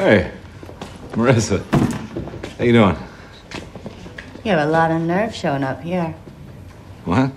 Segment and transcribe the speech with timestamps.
[0.00, 0.32] Hey,
[1.10, 1.62] Marissa.
[2.56, 2.96] How you doing?
[4.42, 6.14] You have a lot of nerve showing up here.
[7.04, 7.30] What?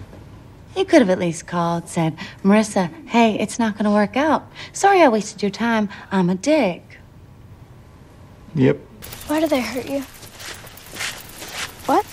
[0.73, 4.49] You could have at least called, said, Marissa, hey, it's not going to work out.
[4.71, 5.89] Sorry I wasted your time.
[6.09, 6.99] I'm a dick.
[8.55, 8.77] Yep.
[9.27, 9.99] Why did they hurt you?
[11.85, 12.05] What?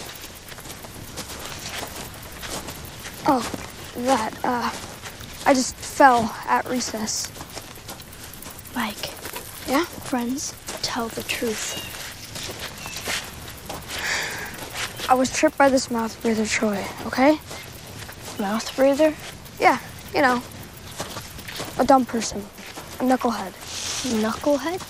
[3.28, 3.48] Oh,
[3.98, 7.30] that, uh, I just fell at recess.
[8.74, 9.19] Mike,
[9.70, 9.84] Yeah?
[9.84, 10.52] friends
[10.82, 11.86] tell the truth.
[15.08, 17.38] I was tripped by this mouth breather Troy, okay?
[18.40, 19.14] Mouth breather?
[19.60, 19.78] Yeah,
[20.12, 20.42] you know,
[21.78, 22.40] a dumb person,
[22.98, 23.52] a knucklehead.
[24.20, 24.82] Knucklehead?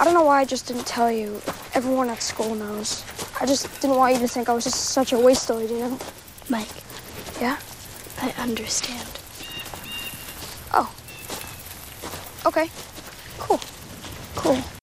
[0.00, 1.40] I don't know why I just didn't tell you.
[1.74, 3.04] Everyone at school knows.
[3.40, 5.98] I just didn't want you to think I was just such a wasteoid, you know?
[6.48, 6.82] Mike,
[7.40, 7.56] Yeah?
[8.20, 9.08] I understand.
[10.74, 10.92] Oh.
[12.44, 12.68] Okay.
[13.38, 13.60] Cool.
[14.34, 14.75] Cool.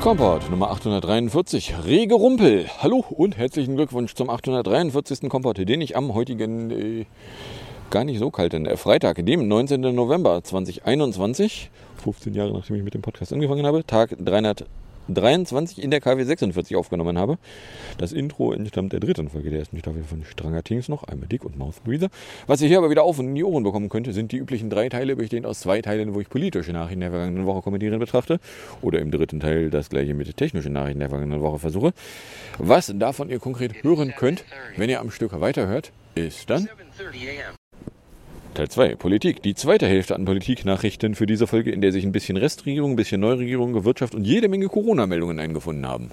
[0.00, 2.64] Kompott Nummer 843, Rege Rumpel.
[2.78, 5.28] Hallo und herzlichen Glückwunsch zum 843.
[5.28, 7.04] Kompott, den ich am heutigen, äh,
[7.90, 9.82] gar nicht so kalten äh, Freitag, dem 19.
[9.94, 11.70] November 2021,
[12.02, 14.16] 15 Jahre nachdem ich mit dem Podcast angefangen habe, Tag
[15.08, 17.38] 323 in der KW 46 aufgenommen habe.
[17.98, 21.44] Das Intro entstammt der dritten Folge der ersten Staffel von Stranger Things noch, einmal Dick
[21.44, 22.08] und Mouth Breather.
[22.46, 24.70] Was ihr hier aber wieder auf und in die Ohren bekommen könnte, sind die üblichen
[24.70, 28.40] drei Teile, bestehend aus zwei Teilen, wo ich politische Nachrichten der vergangenen Woche kommentieren betrachte.
[28.82, 31.92] Oder im dritten Teil das gleiche mit technischen Nachrichten der vergangenen Woche versuche.
[32.58, 34.44] Was davon ihr konkret hören könnt,
[34.76, 36.68] wenn ihr am Stück weiterhört, ist dann
[38.54, 39.42] Teil 2, Politik.
[39.42, 42.96] Die zweite Hälfte an Politiknachrichten für diese Folge, in der sich ein bisschen Restregierung, ein
[42.96, 46.10] bisschen Neuregierung, Wirtschaft und jede Menge Corona-Meldungen eingefunden haben.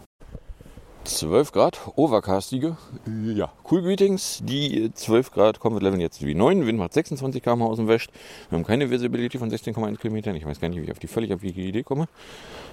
[1.03, 2.77] 12 Grad, overcastige.
[3.23, 4.41] Ja, cool Greetings.
[4.43, 6.67] Die 12 Grad Comfort Level jetzt wie 9.
[6.67, 8.09] Wind macht 26 km aus dem West.
[8.49, 10.35] Wir haben keine Visibility von 16,1 Kilometern.
[10.35, 12.07] Ich weiß gar nicht, wie ich auf die völlig abwegige Idee komme.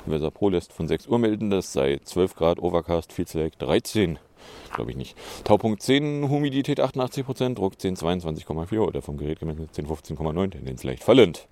[0.05, 4.19] Weser Pro lässt von 6 Uhr melden, das sei 12 Grad, Overcast, viel Select 13.
[4.75, 5.17] Glaube ich nicht.
[5.45, 11.05] Taupunkt 10, Humidität 88%, Druck 10, 22,4 oder vom Gerät gemessen 10, 15,9, Tendenz leicht
[11.05, 11.47] fallend.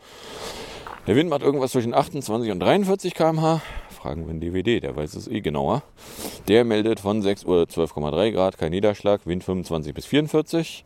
[1.06, 3.60] Der Wind macht irgendwas zwischen 28 und 43 km/h.
[3.90, 5.82] Fragen wir den DVD, der weiß es eh genauer.
[6.46, 10.84] Der meldet von 6 Uhr 12,3 Grad, kein Niederschlag, Wind 25 bis 44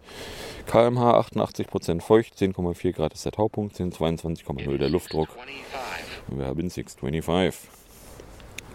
[0.66, 5.28] km/h, 88% feucht, 10,4 Grad ist der Taupunkt, 10, 22,0 der Luftdruck.
[6.28, 7.70] Wir haben 625.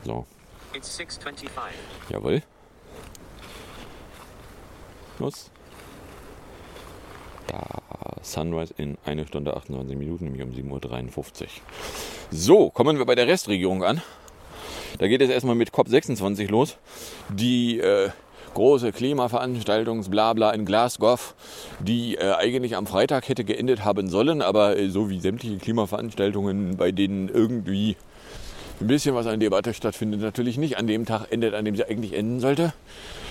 [0.04, 0.26] So,
[0.74, 1.76] It's 625.
[2.10, 2.42] jawohl.
[5.22, 5.52] Los.
[7.48, 7.62] Da,
[8.24, 11.48] Sunrise in 1 Stunde 28 Minuten, nämlich um 7.53 Uhr.
[12.32, 14.02] So, kommen wir bei der Restregierung an.
[15.00, 16.78] Da geht es erstmal mit COP26 los.
[17.30, 18.10] Die äh,
[18.54, 21.36] große Klimaveranstaltung Blabla in Glasgow,
[21.80, 26.78] die äh, eigentlich am Freitag hätte geendet haben sollen, aber äh, so wie sämtliche Klimaveranstaltungen,
[26.78, 27.96] bei denen irgendwie
[28.80, 31.86] ein bisschen was an Debatte stattfindet, natürlich nicht an dem Tag endet, an dem sie
[31.86, 32.74] eigentlich enden sollte,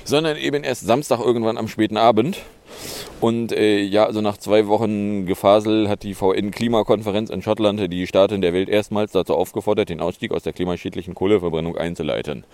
[0.05, 2.38] sondern eben erst Samstag irgendwann am späten Abend.
[3.21, 8.41] Und äh, ja, also nach zwei Wochen Gefasel hat die VN-Klimakonferenz in Schottland die Staaten
[8.41, 12.44] der Welt erstmals dazu aufgefordert, den Ausstieg aus der klimaschädlichen Kohleverbrennung einzuleiten.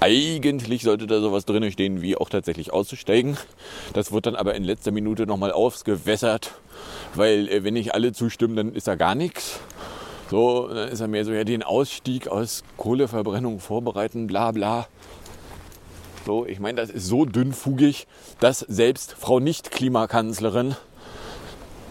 [0.00, 3.36] Eigentlich sollte da sowas drin stehen, wie auch tatsächlich auszusteigen.
[3.92, 6.52] Das wird dann aber in letzter Minute nochmal ausgewässert,
[7.14, 9.60] weil äh, wenn nicht alle zustimmen, dann ist da gar nichts.
[10.30, 14.86] So, dann ist er mehr so, ja, den Ausstieg aus Kohleverbrennung vorbereiten, bla bla.
[16.26, 18.06] So, ich meine, das ist so dünnfugig,
[18.40, 20.76] dass selbst Frau Nicht-Klimakanzlerin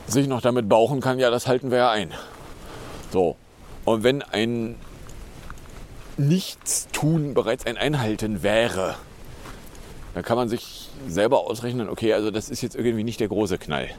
[0.07, 2.13] sich noch damit bauchen kann, ja, das halten wir ja ein.
[3.11, 3.35] So,
[3.85, 4.75] und wenn ein
[6.17, 8.95] Nichtstun bereits ein Einhalten wäre,
[10.13, 13.57] dann kann man sich selber ausrechnen, okay, also das ist jetzt irgendwie nicht der große
[13.57, 13.89] Knall.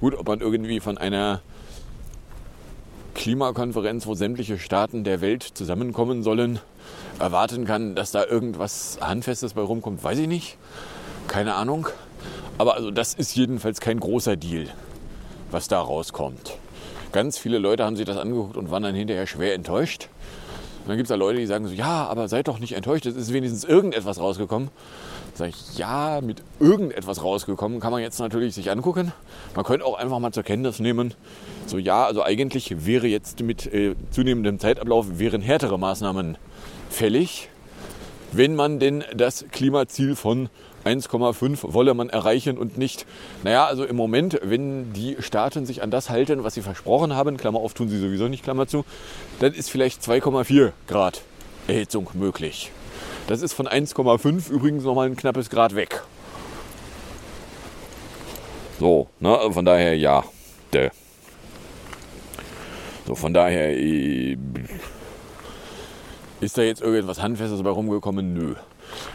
[0.00, 1.42] Gut, ob man irgendwie von einer
[3.18, 6.60] Klimakonferenz, wo sämtliche Staaten der Welt zusammenkommen sollen,
[7.18, 10.56] erwarten kann, dass da irgendwas Handfestes bei rumkommt, weiß ich nicht.
[11.26, 11.88] Keine Ahnung.
[12.58, 14.68] Aber also das ist jedenfalls kein großer Deal,
[15.50, 16.58] was da rauskommt.
[17.10, 20.08] Ganz viele Leute haben sich das angeguckt und waren dann hinterher schwer enttäuscht.
[20.88, 23.14] Dann gibt es da Leute, die sagen so, ja, aber seid doch nicht enttäuscht, es
[23.14, 24.70] ist wenigstens irgendetwas rausgekommen.
[25.34, 29.12] Sag ich, ja, mit irgendetwas rausgekommen kann man jetzt natürlich sich angucken.
[29.54, 31.12] Man könnte auch einfach mal zur Kenntnis nehmen,
[31.66, 36.38] so ja, also eigentlich wäre jetzt mit äh, zunehmendem Zeitablauf wären härtere Maßnahmen
[36.88, 37.50] fällig,
[38.32, 40.48] wenn man denn das Klimaziel von
[40.88, 43.06] 1,5 wolle man erreichen und nicht.
[43.44, 47.36] Naja, also im Moment, wenn die Staaten sich an das halten, was sie versprochen haben,
[47.36, 48.84] Klammer auf, tun sie sowieso nicht, Klammer zu,
[49.40, 51.22] dann ist vielleicht 2,4 Grad
[51.66, 52.72] Erhitzung möglich.
[53.26, 56.02] Das ist von 1,5 übrigens nochmal ein knappes Grad weg.
[58.80, 60.24] So, ne, von daher ja.
[60.72, 60.90] Däh.
[63.06, 64.36] So, von daher äh,
[66.40, 68.34] ist da jetzt irgendwas Handfestes bei rumgekommen?
[68.34, 68.54] Nö.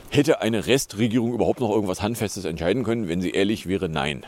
[0.09, 3.07] Hätte eine Restregierung überhaupt noch irgendwas Handfestes entscheiden können?
[3.07, 4.25] Wenn sie ehrlich wäre, nein.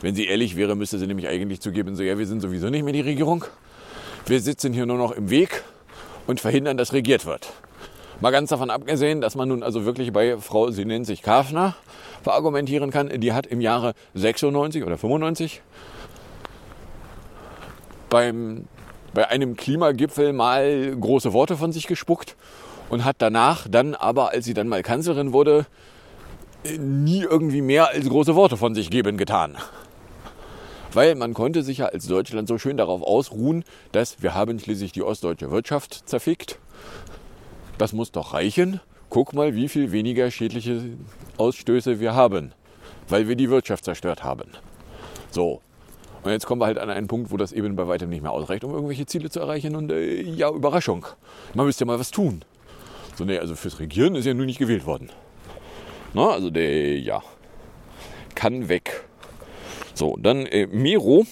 [0.00, 2.84] Wenn sie ehrlich wäre, müsste sie nämlich eigentlich zugeben, so ja, wir sind sowieso nicht
[2.84, 3.44] mehr die Regierung.
[4.26, 5.62] Wir sitzen hier nur noch im Weg
[6.26, 7.52] und verhindern, dass regiert wird.
[8.20, 11.74] Mal ganz davon abgesehen, dass man nun also wirklich bei Frau, sie nennt sich Kafner,
[12.22, 13.08] verargumentieren kann.
[13.20, 15.62] Die hat im Jahre 96 oder 95
[18.10, 18.66] beim,
[19.14, 22.36] bei einem Klimagipfel mal große Worte von sich gespuckt
[22.90, 25.66] und hat danach dann aber, als sie dann mal Kanzlerin wurde,
[26.78, 29.56] nie irgendwie mehr als große Worte von sich geben getan.
[30.92, 34.92] Weil man konnte sich ja als Deutschland so schön darauf ausruhen, dass wir haben schließlich
[34.92, 36.58] die ostdeutsche Wirtschaft zerfickt.
[37.78, 38.80] Das muss doch reichen.
[39.08, 40.82] Guck mal, wie viel weniger schädliche
[41.36, 42.52] Ausstöße wir haben,
[43.08, 44.50] weil wir die Wirtschaft zerstört haben.
[45.30, 45.60] So,
[46.22, 48.32] und jetzt kommen wir halt an einen Punkt, wo das eben bei weitem nicht mehr
[48.32, 49.74] ausreicht, um irgendwelche Ziele zu erreichen.
[49.74, 51.06] Und äh, ja, Überraschung.
[51.54, 52.42] Man müsste ja mal was tun.
[53.16, 55.10] So, nee, also fürs Regieren ist ja nun nicht gewählt worden.
[56.14, 57.22] Na, also der, ja,
[58.34, 59.04] kann weg.
[59.94, 61.26] So, dann äh, Miro.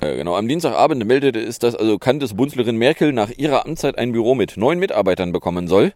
[0.00, 4.34] Äh, genau, am Dienstagabend meldete es, dass also Kanzlerin Merkel nach ihrer Amtszeit ein Büro
[4.34, 5.92] mit neun Mitarbeitern bekommen soll.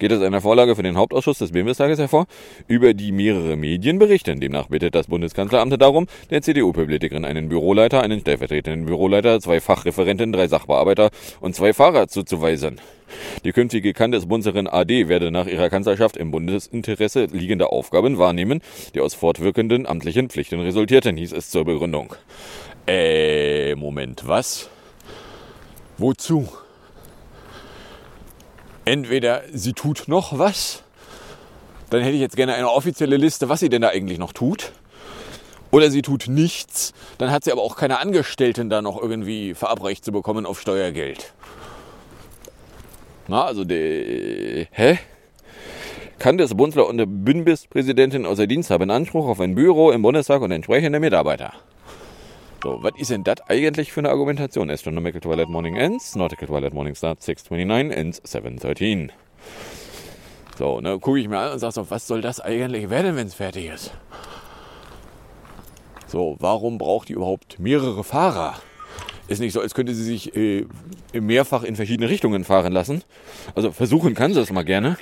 [0.00, 2.26] Geht aus einer Vorlage für den Hauptausschuss des Bundestages hervor,
[2.66, 4.40] über die mehrere Medien berichten.
[4.40, 10.48] Demnach bittet das Bundeskanzleramt darum, der CDU-Politikerin einen Büroleiter, einen stellvertretenden Büroleiter, zwei Fachreferenten, drei
[10.48, 11.10] Sachbearbeiter
[11.40, 12.80] und zwei Fahrer zuzuweisen.
[13.44, 18.60] Die künftige Kandesbunzerin AD werde nach ihrer Kanzlerschaft im Bundesinteresse liegende Aufgaben wahrnehmen,
[18.94, 22.16] die aus fortwirkenden amtlichen Pflichten resultierten, hieß es zur Begründung.
[22.86, 24.68] Äh, Moment, was?
[25.96, 26.48] Wozu?
[28.84, 30.82] Entweder sie tut noch was,
[31.88, 34.72] dann hätte ich jetzt gerne eine offizielle Liste, was sie denn da eigentlich noch tut.
[35.70, 40.04] Oder sie tut nichts, dann hat sie aber auch keine Angestellten da noch irgendwie verabreicht
[40.04, 41.32] zu bekommen auf Steuergeld.
[43.26, 44.66] Na, also der.
[44.70, 44.98] Hä?
[46.18, 50.42] Kann das Bundesland und der Bundespräsidentin außer Dienst haben Anspruch auf ein Büro im Bundestag
[50.42, 51.54] und entsprechende Mitarbeiter?
[52.64, 54.70] So, was ist denn das eigentlich für eine Argumentation?
[54.70, 59.10] Astronomical Twilight Morning ends, Nautical Twilight Morning starts 6.29, ends 7.13.
[60.56, 63.26] So, ne, gucke ich mir an und sage so, was soll das eigentlich werden, wenn
[63.26, 63.92] es fertig ist?
[66.06, 68.54] So, warum braucht die überhaupt mehrere Fahrer?
[69.28, 70.66] Ist nicht so, als könnte sie sich äh,
[71.12, 73.04] mehrfach in verschiedene Richtungen fahren lassen.
[73.54, 74.96] Also versuchen kann sie das mal gerne.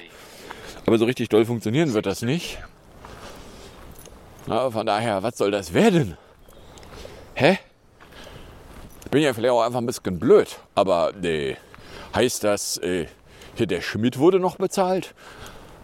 [0.84, 2.58] Aber so richtig doll funktionieren wird das nicht.
[4.48, 6.16] Na, von daher, was soll das werden?
[7.42, 7.58] Hä?
[9.04, 10.60] Ich bin ja vielleicht auch einfach ein bisschen blöd.
[10.76, 11.56] Aber äh,
[12.14, 13.06] heißt das, äh,
[13.56, 15.12] hier der Schmidt wurde noch bezahlt?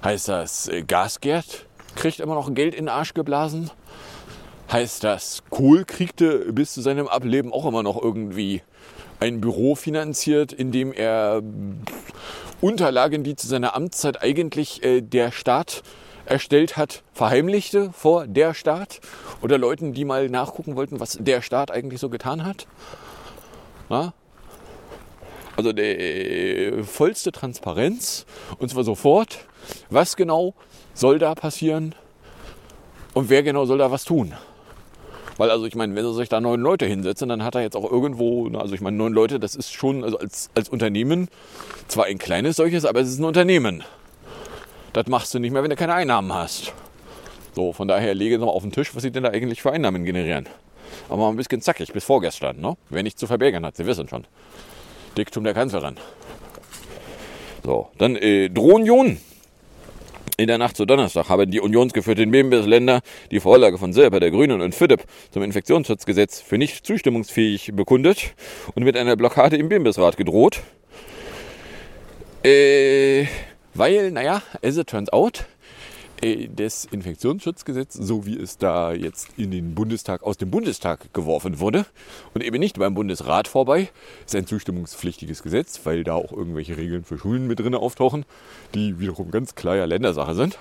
[0.05, 1.67] Heißt das, äh, Gasgerd
[1.97, 3.73] kriegt immer noch Geld in den Arsch geblasen?
[4.71, 8.63] Heißt das, Kohl kriegte bis zu seinem Ableben auch immer noch irgendwie
[9.19, 11.43] ein Büro finanziert, in dem er
[12.61, 15.83] Unterlagen, die zu seiner Amtszeit eigentlich äh, der Staat
[16.29, 19.01] erstellt hat, verheimlichte vor der Staat
[19.43, 22.67] oder Leuten, die mal nachgucken wollten, was der Staat eigentlich so getan hat.
[23.89, 24.13] Na?
[25.57, 28.27] Also der äh, vollste Transparenz
[28.59, 29.39] und zwar sofort,
[29.91, 30.55] was genau
[30.95, 31.95] soll da passieren
[33.15, 34.35] und wer genau soll da was tun.
[35.37, 37.77] Weil, also ich meine, wenn sie sich da neun Leute hinsetzen, dann hat er jetzt
[37.77, 41.29] auch irgendwo, also ich meine, neun Leute, das ist schon also als, als Unternehmen
[41.87, 43.85] zwar ein kleines solches, aber es ist ein Unternehmen.
[44.99, 46.73] Das machst du nicht mehr, wenn du keine Einnahmen hast.
[47.55, 49.71] So, von daher lege ich mal auf den Tisch, was sie denn da eigentlich für
[49.71, 50.49] Einnahmen generieren.
[51.09, 52.77] Aber ein bisschen zackig, bis vorgestern, ne?
[52.91, 54.27] Wer nichts zu verbergen hat, Sie wissen schon.
[55.17, 55.95] Diktum der Kanzlerin.
[57.65, 59.19] So, dann äh, Drohunion.
[60.37, 63.01] In der Nacht zu Donnerstag haben die unionsgeführten Bundesländer
[63.31, 68.35] die Vorlage von Silber, der Grünen und FIDEP zum Infektionsschutzgesetz für nicht zustimmungsfähig bekundet
[68.75, 70.61] und mit einer Blockade im Bundesrat gedroht.
[72.43, 73.27] Äh,
[73.79, 75.47] weil, naja, as it turns out,
[76.21, 81.61] äh, des Infektionsschutzgesetzes, so wie es da jetzt in den Bundestag, aus dem Bundestag geworfen
[81.61, 81.87] wurde
[82.35, 83.89] und eben nicht beim Bundesrat vorbei,
[84.27, 88.25] ist ein zustimmungspflichtiges Gesetz, weil da auch irgendwelche Regeln für Schulen mit drin auftauchen,
[88.75, 90.59] die wiederum ganz klar ja Ländersache sind.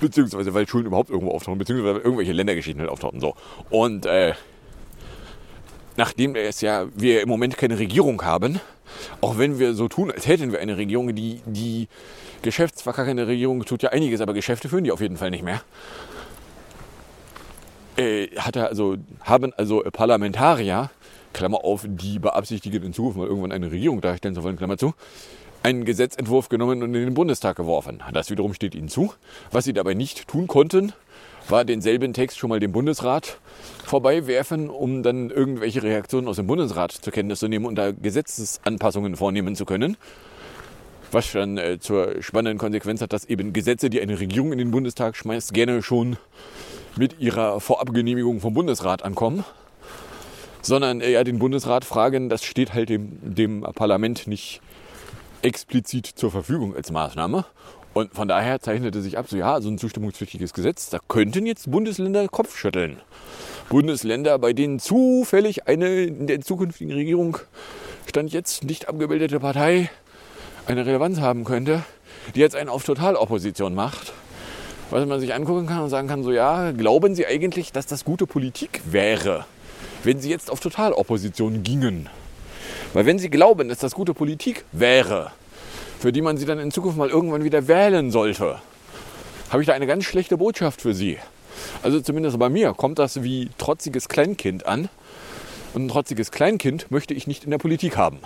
[0.00, 3.20] Beziehungsweise weil Schulen überhaupt irgendwo auftauchen, beziehungsweise irgendwelche Ländergeschichten halt auftauchen.
[3.20, 3.36] So.
[3.70, 4.34] Und äh,
[5.96, 8.60] nachdem es ja wir im Moment keine Regierung haben,
[9.20, 11.88] auch wenn wir so tun, als hätten wir eine Regierung, die, die
[12.42, 15.62] geschäftsverkackende Regierung tut ja einiges, aber Geschäfte führen die auf jeden Fall nicht mehr.
[17.96, 20.90] Äh, hat er also, haben also Parlamentarier,
[21.32, 24.94] Klammer auf, die beabsichtigen in Zukunft mal irgendwann eine Regierung darstellen zu wollen, Klammer zu,
[25.62, 28.02] einen Gesetzentwurf genommen und in den Bundestag geworfen.
[28.12, 29.14] Das wiederum steht ihnen zu.
[29.50, 30.92] Was sie dabei nicht tun konnten,
[31.48, 33.38] war denselben Text schon mal dem Bundesrat
[33.84, 39.16] vorbeiwerfen, um dann irgendwelche Reaktionen aus dem Bundesrat zur Kenntnis zu nehmen und da Gesetzesanpassungen
[39.16, 39.96] vornehmen zu können.
[41.12, 44.70] Was dann äh, zur spannenden Konsequenz hat, dass eben Gesetze, die eine Regierung in den
[44.70, 46.16] Bundestag schmeißt, gerne schon
[46.96, 49.44] mit ihrer Vorabgenehmigung vom Bundesrat ankommen.
[50.62, 54.60] Sondern äh, ja den Bundesrat fragen, das steht halt dem, dem Parlament nicht
[55.42, 57.44] explizit zur Verfügung als Maßnahme.
[57.94, 61.70] Und von daher zeichnete sich ab, so ja, so ein zustimmungspflichtiges Gesetz, da könnten jetzt
[61.70, 62.98] Bundesländer Kopf schütteln.
[63.68, 67.38] Bundesländer, bei denen zufällig eine in der zukünftigen Regierung
[68.08, 69.90] stand jetzt nicht abgebildete Partei
[70.66, 71.84] eine Relevanz haben könnte,
[72.34, 74.12] die jetzt einen auf Totalopposition macht.
[74.90, 78.04] Was man sich angucken kann und sagen kann, so ja, glauben Sie eigentlich, dass das
[78.04, 79.46] gute Politik wäre,
[80.02, 82.08] wenn Sie jetzt auf Totalopposition gingen?
[82.92, 85.32] Weil wenn Sie glauben, dass das gute Politik wäre,
[86.04, 88.60] für die man sie dann in Zukunft mal irgendwann wieder wählen sollte,
[89.48, 91.16] habe ich da eine ganz schlechte Botschaft für Sie.
[91.82, 94.90] Also zumindest bei mir kommt das wie trotziges Kleinkind an.
[95.72, 98.18] Und ein trotziges Kleinkind möchte ich nicht in der Politik haben.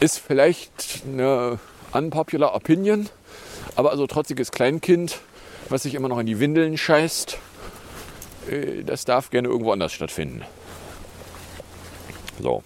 [0.00, 1.58] Ist vielleicht eine
[1.92, 3.08] unpopular Opinion,
[3.74, 5.18] aber also trotziges Kleinkind,
[5.70, 7.38] was sich immer noch in die Windeln scheißt,
[8.50, 10.42] äh, das darf gerne irgendwo anders stattfinden.
[12.38, 12.62] So.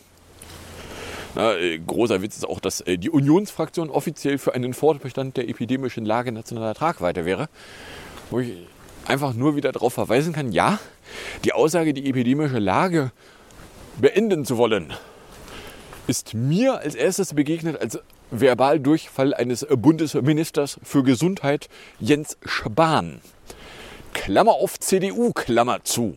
[1.37, 5.51] Na, äh, großer Witz ist auch, dass äh, die Unionsfraktion offiziell für einen Fortbestand der
[5.51, 7.51] epidemischen Lage nationaler Tragweite wäre.
[8.31, 8.55] Wo ich
[9.05, 10.79] einfach nur wieder darauf verweisen kann, ja,
[11.45, 13.13] die Aussage, die epidemische Lage
[13.99, 14.95] beenden zu wollen,
[16.07, 17.99] ist mir als erstes begegnet als
[18.35, 21.69] Verbaldurchfall eines Bundesministers für Gesundheit
[22.01, 23.21] Jens Spahn.
[24.15, 26.17] Klammer auf CDU, Klammer zu.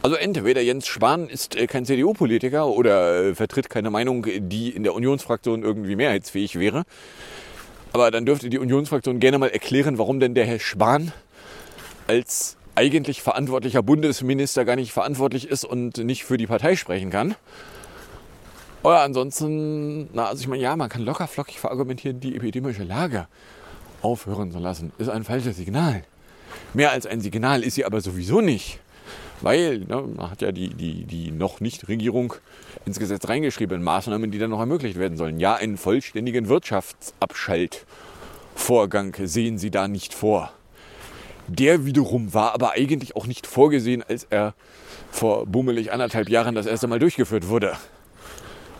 [0.00, 4.84] Also entweder Jens Spahn ist äh, kein CDU-Politiker oder äh, vertritt keine Meinung, die in
[4.84, 6.84] der Unionsfraktion irgendwie mehrheitsfähig wäre.
[7.92, 11.12] Aber dann dürfte die Unionsfraktion gerne mal erklären, warum denn der Herr Spahn
[12.06, 17.34] als eigentlich verantwortlicher Bundesminister gar nicht verantwortlich ist und nicht für die Partei sprechen kann.
[18.84, 23.26] Oder ansonsten, na, also ich meine, ja, man kann locker flockig verargumentieren, die epidemische Lage
[24.00, 26.04] aufhören zu lassen, ist ein falsches Signal.
[26.72, 28.78] Mehr als ein Signal ist sie aber sowieso nicht.
[29.40, 32.34] Weil ne, man hat ja die, die, die noch nicht Regierung
[32.84, 35.38] ins Gesetz reingeschrieben, Maßnahmen, die dann noch ermöglicht werden sollen.
[35.38, 40.52] Ja, einen vollständigen Wirtschaftsabschaltvorgang sehen sie da nicht vor.
[41.46, 44.54] Der wiederum war aber eigentlich auch nicht vorgesehen, als er
[45.10, 47.74] vor bummelig anderthalb Jahren das erste Mal durchgeführt wurde.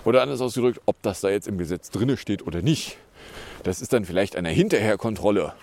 [0.05, 2.99] Oder anders ausgedrückt, ob das da jetzt im Gesetz drinne steht oder nicht,
[3.63, 5.55] das ist dann vielleicht einer Hinterherkontrolle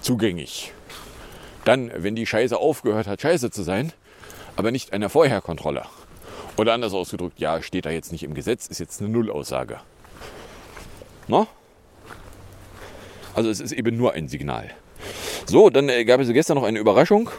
[0.00, 0.72] zugänglich.
[1.64, 3.92] Dann, wenn die Scheiße aufgehört hat, scheiße zu sein,
[4.56, 5.84] aber nicht einer Vorherkontrolle.
[6.56, 9.80] Oder anders ausgedrückt, ja, steht da jetzt nicht im Gesetz, ist jetzt eine Nullaussage.
[11.28, 11.46] No?
[13.34, 14.70] Also es ist eben nur ein Signal.
[15.46, 17.30] So, dann äh, gab es gestern noch eine Überraschung.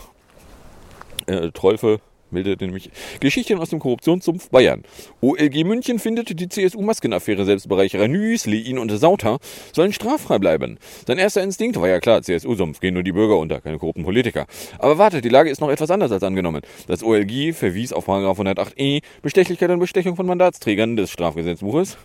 [1.27, 1.99] Äh, Trolfe
[2.31, 4.83] meldete nämlich Geschichten aus dem Korruptionssumpf Bayern.
[5.21, 9.39] OLG München findet die CSU-Maskenaffäre Selbstbereicherer ihn und Sauter
[9.73, 10.77] sollen straffrei bleiben.
[11.07, 14.47] Sein erster Instinkt war ja klar, CSU-Sumpf, gehen nur die Bürger unter, keine korrupten Politiker.
[14.79, 16.61] Aber wartet, die Lage ist noch etwas anders als angenommen.
[16.87, 21.97] Das OLG verwies auf 108e Bestechlichkeit und Bestechung von Mandatsträgern des Strafgesetzbuches.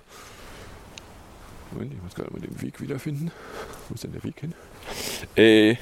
[1.73, 3.31] Moment, ich muss gerade mal den Weg wiederfinden.
[3.89, 4.55] Wo ist denn der Weg hin?
[5.37, 5.77] Äh,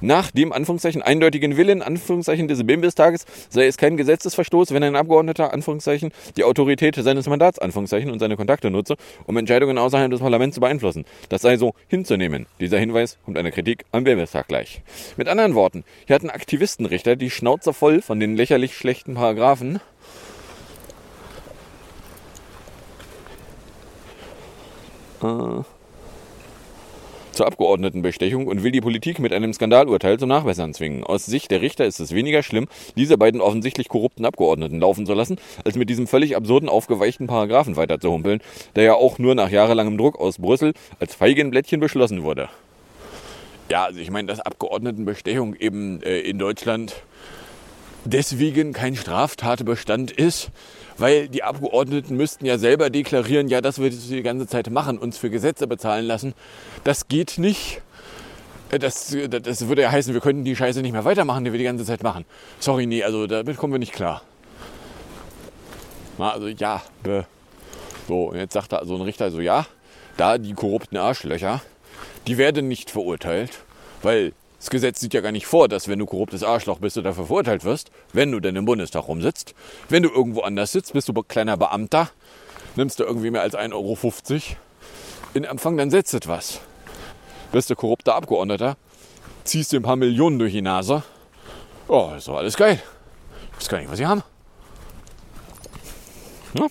[0.00, 5.52] nach dem Anführungszeichen eindeutigen Willen Anführungszeichen des Bimbestages sei es kein Gesetzesverstoß, wenn ein Abgeordneter
[5.52, 8.96] Anführungszeichen die Autorität seines Mandats Anführungszeichen und seine Kontakte nutze,
[9.26, 11.04] um Entscheidungen außerhalb des Parlaments zu beeinflussen.
[11.28, 12.46] Das sei so hinzunehmen.
[12.60, 14.82] Dieser Hinweis kommt einer Kritik am Bimbestag gleich.
[15.16, 19.80] Mit anderen Worten, hier hatten Aktivistenrichter die Schnauze voll von den lächerlich schlechten Paragraphen
[25.22, 25.77] äh,
[27.38, 31.04] zur Abgeordnetenbestechung und will die Politik mit einem Skandalurteil zum Nachbessern zwingen.
[31.04, 32.66] Aus Sicht der Richter ist es weniger schlimm,
[32.96, 37.76] diese beiden offensichtlich korrupten Abgeordneten laufen zu lassen, als mit diesem völlig absurden aufgeweichten Paragraphen
[37.76, 38.40] weiterzuhumpeln,
[38.74, 42.48] der ja auch nur nach jahrelangem Druck aus Brüssel als Feigenblättchen beschlossen wurde.
[43.70, 47.02] Ja, also ich meine, dass Abgeordnetenbestechung eben äh, in Deutschland
[48.04, 50.50] deswegen kein Straftatbestand ist,
[50.96, 55.18] weil die Abgeordneten müssten ja selber deklarieren, ja, das wir die ganze Zeit machen, uns
[55.18, 56.34] für Gesetze bezahlen lassen.
[56.84, 57.80] Das geht nicht.
[58.70, 61.58] Äh, Das, das würde ja heißen, wir könnten die Scheiße nicht mehr weitermachen, die wir
[61.58, 62.24] die ganze Zeit machen.
[62.58, 64.22] Sorry, nee, also damit kommen wir nicht klar.
[66.18, 67.22] Na, also ja, bäh.
[68.08, 69.66] so, und jetzt sagt da so ein Richter so, ja,
[70.16, 71.62] da die korrupten Arschlöcher,
[72.26, 73.52] die werden nicht verurteilt,
[74.02, 77.02] weil das Gesetz sieht ja gar nicht vor, dass wenn du korruptes Arschloch bist, du
[77.02, 79.54] dafür verurteilt wirst, wenn du denn im Bundestag rumsitzt.
[79.88, 82.10] Wenn du irgendwo anders sitzt, bist du kleiner Beamter,
[82.74, 84.12] nimmst du irgendwie mehr als 1,50 Euro
[85.34, 86.60] in Empfang, dann setzt es was.
[87.52, 88.76] Bist du korrupter Abgeordneter,
[89.44, 91.02] ziehst dir ein paar Millionen durch die Nase.
[91.86, 92.82] Oh, ist doch alles geil.
[93.52, 94.22] Ich weiß gar nicht, was sie haben.
[96.54, 96.66] Ja.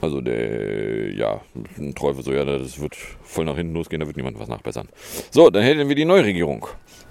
[0.00, 1.40] Also der, ja,
[1.78, 4.88] ein Teufel so, ja, das wird voll nach hinten losgehen, da wird niemand was nachbessern.
[5.30, 6.66] So, dann hätten wir die Neuregierung.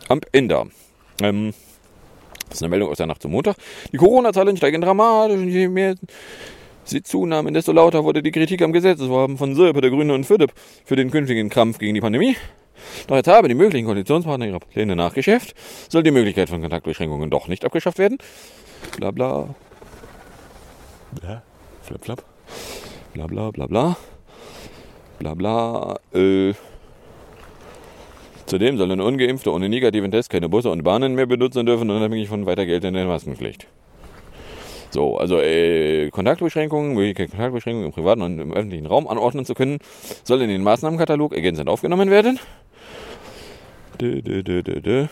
[0.08, 0.66] Am Ende.
[1.22, 1.54] Ähm,
[2.48, 3.58] das ist eine Meldung aus der Nacht zum Montag.
[3.92, 5.38] Die Corona-Zahlen steigen dramatisch.
[5.38, 5.96] und Je mehr
[6.84, 10.52] sie zunahmen, desto lauter wurde die Kritik am Gesetzesvorhaben von Sirpe, der Grüne und Philipp
[10.86, 12.36] für den künftigen Kampf gegen die Pandemie.
[13.08, 15.54] Doch jetzt haben die möglichen Koalitionspartner ihre Pläne nachgeschärft.
[15.90, 18.18] Soll die Möglichkeit von Kontaktbeschränkungen doch nicht abgeschafft werden?
[18.98, 19.54] Bla bla.
[21.12, 21.44] Bla.
[21.84, 22.29] Flap flap.
[23.14, 23.98] Bla bla bla bla.
[25.20, 26.00] Bla bla.
[26.14, 26.54] Äh.
[28.46, 32.46] Zudem sollen Ungeimpfte ohne negativen Test keine Busse und Bahnen mehr benutzen dürfen, unabhängig von
[32.46, 33.68] weiter geltender Maskenpflicht.
[34.92, 39.78] So, also äh, Kontaktbeschränkungen, Möglichkeit Kontaktbeschränkungen im privaten und im öffentlichen Raum anordnen zu können,
[40.24, 42.40] soll in den Maßnahmenkatalog ergänzend aufgenommen werden.
[44.02, 45.08] Dö, dö, dö, dö, dö.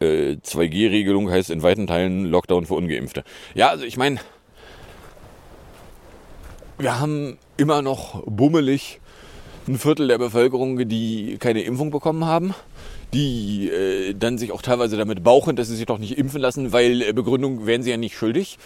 [0.00, 3.24] Äh, 2G-Regelung heißt in weiten Teilen Lockdown für Ungeimpfte.
[3.54, 4.18] Ja, also ich meine,
[6.78, 9.00] wir haben immer noch bummelig
[9.66, 12.54] ein Viertel der Bevölkerung, die keine Impfung bekommen haben,
[13.14, 16.72] die äh, dann sich auch teilweise damit bauchen, dass sie sich doch nicht impfen lassen,
[16.72, 18.58] weil äh, Begründung wären sie ja nicht schuldig.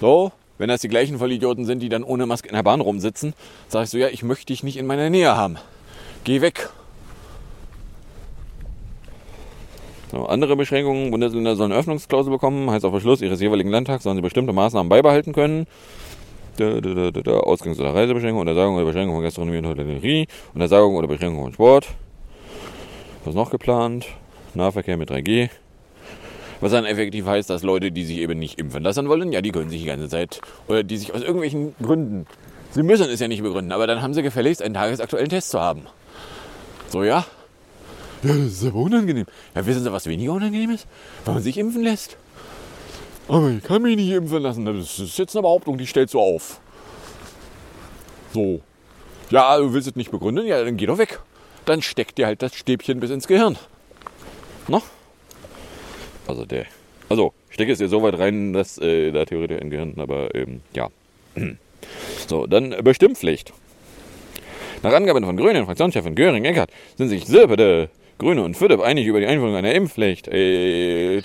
[0.00, 3.34] So, wenn das die gleichen Vollidioten sind, die dann ohne Maske in der Bahn rumsitzen,
[3.68, 5.56] sage ich so, ja, ich möchte dich nicht in meiner Nähe haben.
[6.24, 6.70] Geh weg.
[10.03, 14.22] So, andere Beschränkungen, Bundesländer sollen Öffnungsklausel bekommen, heißt auf Beschluss ihres jeweiligen Landtags sollen sie
[14.22, 15.66] bestimmte Maßnahmen beibehalten können.
[16.58, 21.88] Ausgangs- oder Reisebeschränkung, Untersagung oder Beschränkung von Gastronomie und Hotellerie, Untersagung oder Beschränkung von Sport.
[23.24, 24.06] Was noch geplant?
[24.54, 25.50] Nahverkehr mit 3G.
[26.60, 29.50] Was dann effektiv heißt, dass Leute, die sich eben nicht impfen lassen wollen, ja, die
[29.50, 32.26] können sich die ganze Zeit, oder die sich aus irgendwelchen Gründen,
[32.70, 35.60] sie müssen es ja nicht begründen, aber dann haben sie gefälligst einen tagesaktuellen Test zu
[35.60, 35.82] haben.
[36.88, 37.26] So, ja?
[38.24, 39.26] Ja, das ist aber unangenehm.
[39.54, 40.86] Ja, wissen Sie, was weniger unangenehm ist?
[41.24, 42.16] Wenn man sich impfen lässt.
[43.28, 44.64] Aber ich kann mich nicht impfen lassen.
[44.64, 46.60] Das ist jetzt eine Behauptung, die stellst du auf.
[48.32, 48.60] So.
[49.30, 50.46] Ja, du willst es nicht begründen?
[50.46, 51.20] Ja, dann geh doch weg.
[51.66, 53.58] Dann steckt dir halt das Stäbchen bis ins Gehirn.
[54.68, 54.82] No?
[56.26, 56.64] Also der.
[57.10, 60.62] Also, stecke es dir so weit rein, dass äh, da theoretisch ein Gehirn, aber ähm,
[60.74, 60.88] ja.
[62.26, 63.52] So, dann äh, Bestimmpflicht.
[64.82, 69.06] Nach Angaben von Grünen, Fraktionschefin Göring Eckert, sind sich Sirpe, der Grüne und Philipp einig
[69.06, 70.28] über die Einführung einer Impfpflicht.
[70.28, 71.22] Äh,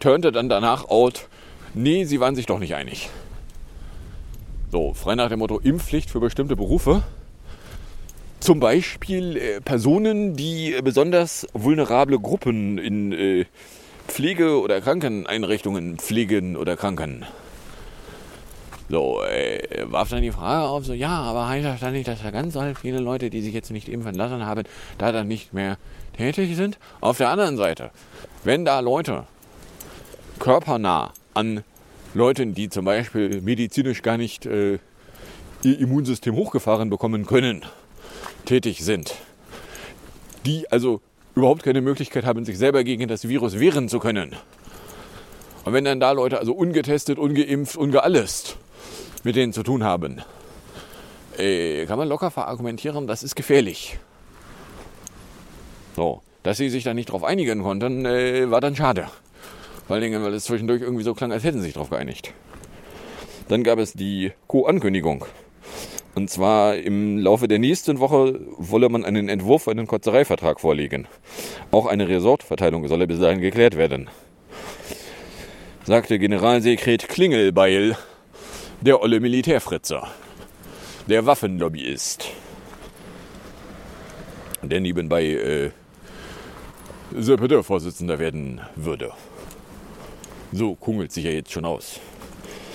[0.00, 1.28] turnte dann danach out,
[1.74, 3.10] nee, sie waren sich doch nicht einig.
[4.70, 7.02] So, frei nach dem Motto Impfpflicht für bestimmte Berufe.
[8.40, 13.46] Zum Beispiel äh, Personen, die äh, besonders vulnerable Gruppen in äh,
[14.06, 17.24] Pflege- oder Krankeneinrichtungen pflegen oder kranken.
[18.90, 22.22] So, äh, warf dann die Frage auf, so, ja, aber heißt das dann nicht, dass
[22.22, 24.64] da ganz viele Leute, die sich jetzt nicht impfen lassen haben,
[24.98, 25.78] da dann nicht mehr
[26.16, 26.78] tätig sind?
[27.00, 27.90] Auf der anderen Seite,
[28.44, 29.24] wenn da Leute
[30.38, 31.64] körpernah an
[32.14, 34.78] Leuten, die zum Beispiel medizinisch gar nicht äh,
[35.62, 37.64] ihr Immunsystem hochgefahren bekommen können,
[38.44, 39.14] tätig sind,
[40.46, 41.00] die also
[41.34, 44.36] überhaupt keine Möglichkeit haben, sich selber gegen das Virus wehren zu können.
[45.64, 48.56] Und wenn dann da Leute also ungetestet, ungeimpft, ungeallest
[49.24, 50.22] mit denen zu tun haben,
[51.38, 53.98] äh, kann man locker verargumentieren, das ist gefährlich.
[55.94, 59.06] So, dass sie sich da nicht drauf einigen konnten, äh, war dann schade.
[59.86, 62.32] Vor allen Dingen, weil es zwischendurch irgendwie so klang, als hätten sie sich drauf geeinigt.
[63.48, 65.24] Dann gab es die Co-Ankündigung.
[66.14, 71.06] Und zwar im Laufe der nächsten Woche wolle man einen Entwurf für einen Kotzereivertrag vorlegen.
[71.70, 74.08] Auch eine Resortverteilung solle bis dahin geklärt werden.
[75.84, 77.96] Sagte Generalsekret Klingelbeil,
[78.80, 80.08] der olle Militärfritzer,
[81.08, 82.30] der Waffenlobbyist,
[84.62, 85.70] der nebenbei äh,
[87.62, 89.12] Vorsitzender werden würde.
[90.52, 92.00] So kungelt sich ja jetzt schon aus.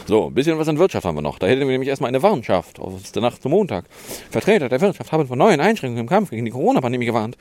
[0.10, 1.38] So, ein bisschen was in Wirtschaft haben wir noch.
[1.38, 3.86] Da hätten wir nämlich erstmal eine Warnschaft aus der Nacht zum Montag.
[4.32, 7.38] Vertreter der Wirtschaft haben von neuen Einschränkungen im Kampf gegen die Corona-Pandemie gewarnt.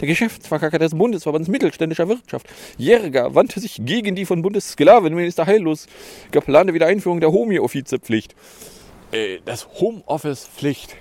[0.00, 2.46] Der Geschäftsverkacker des Bundesverbands mittelständischer Wirtschaft,
[2.78, 5.88] Jäger, wandte sich gegen die von Bundessklavenminister Heillos
[6.30, 8.36] geplante Wiedereinführung der Homie-Offizepflicht.
[9.10, 10.94] Äh, das Homeoffice-Pflicht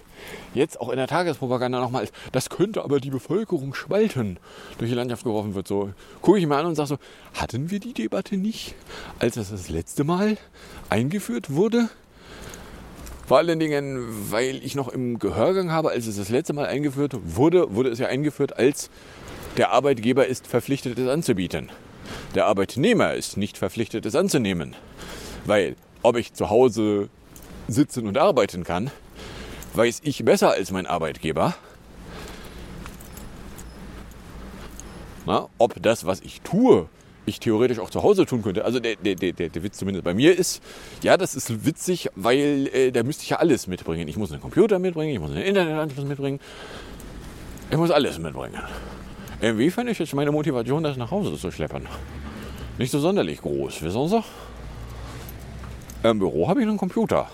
[0.54, 4.38] jetzt auch in der Tagespropaganda nochmal, das könnte aber die Bevölkerung spalten,
[4.78, 5.68] durch die Landschaft geworfen wird.
[5.68, 6.98] So gucke ich mir an und sage so,
[7.34, 8.76] hatten wir die Debatte nicht,
[9.20, 10.38] als das das letzte Mal
[10.90, 11.90] eingeführt wurde?
[13.28, 17.14] Vor allen Dingen, weil ich noch im Gehörgang habe, als es das letzte Mal eingeführt
[17.24, 18.90] wurde, wurde es ja eingeführt als
[19.58, 21.72] der Arbeitgeber ist verpflichtet, es anzubieten.
[22.36, 24.76] Der Arbeitnehmer ist nicht verpflichtet, es anzunehmen.
[25.46, 27.10] Weil, ob ich zu Hause
[27.68, 28.92] sitzen und arbeiten kann,
[29.74, 31.56] weiß ich besser als mein Arbeitgeber.
[35.26, 36.88] Na, ob das, was ich tue,
[37.26, 38.66] ich theoretisch auch zu Hause tun könnte.
[38.66, 40.62] Also der, der, der, der Witz zumindest bei mir ist,
[41.04, 44.08] ja, das ist witzig, weil äh, da müsste ich ja alles mitbringen.
[44.08, 46.40] Ich muss einen Computer mitbringen, ich muss einen Internetanschluss mitbringen.
[47.70, 48.60] Ich muss alles mitbringen.
[49.40, 51.88] Fände ich jetzt meine Motivation, das nach Hause zu schleppen.
[52.78, 54.24] Nicht so sonderlich groß, wissen Sie?
[56.04, 57.30] Im Büro habe ich einen Computer.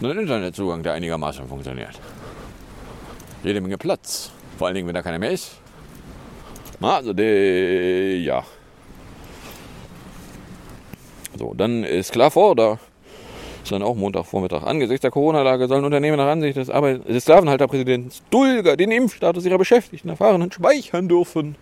[0.00, 2.00] Einen Internetzugang, der einigermaßen funktioniert.
[3.44, 4.30] Jede Menge Platz.
[4.58, 5.56] Vor allen Dingen, wenn da keiner mehr ist.
[6.80, 8.44] Also, der, ja.
[11.38, 12.78] So, dann ist klar vor, da
[13.62, 14.64] ist dann auch Montagvormittag.
[14.64, 19.58] Angesichts der Corona-Lage sollen Unternehmen nach Ansicht des, Arbeit des Sklavenhalterpräsidenten Dulger den Impfstatus ihrer
[19.58, 21.56] Beschäftigten erfahren und speichern dürfen.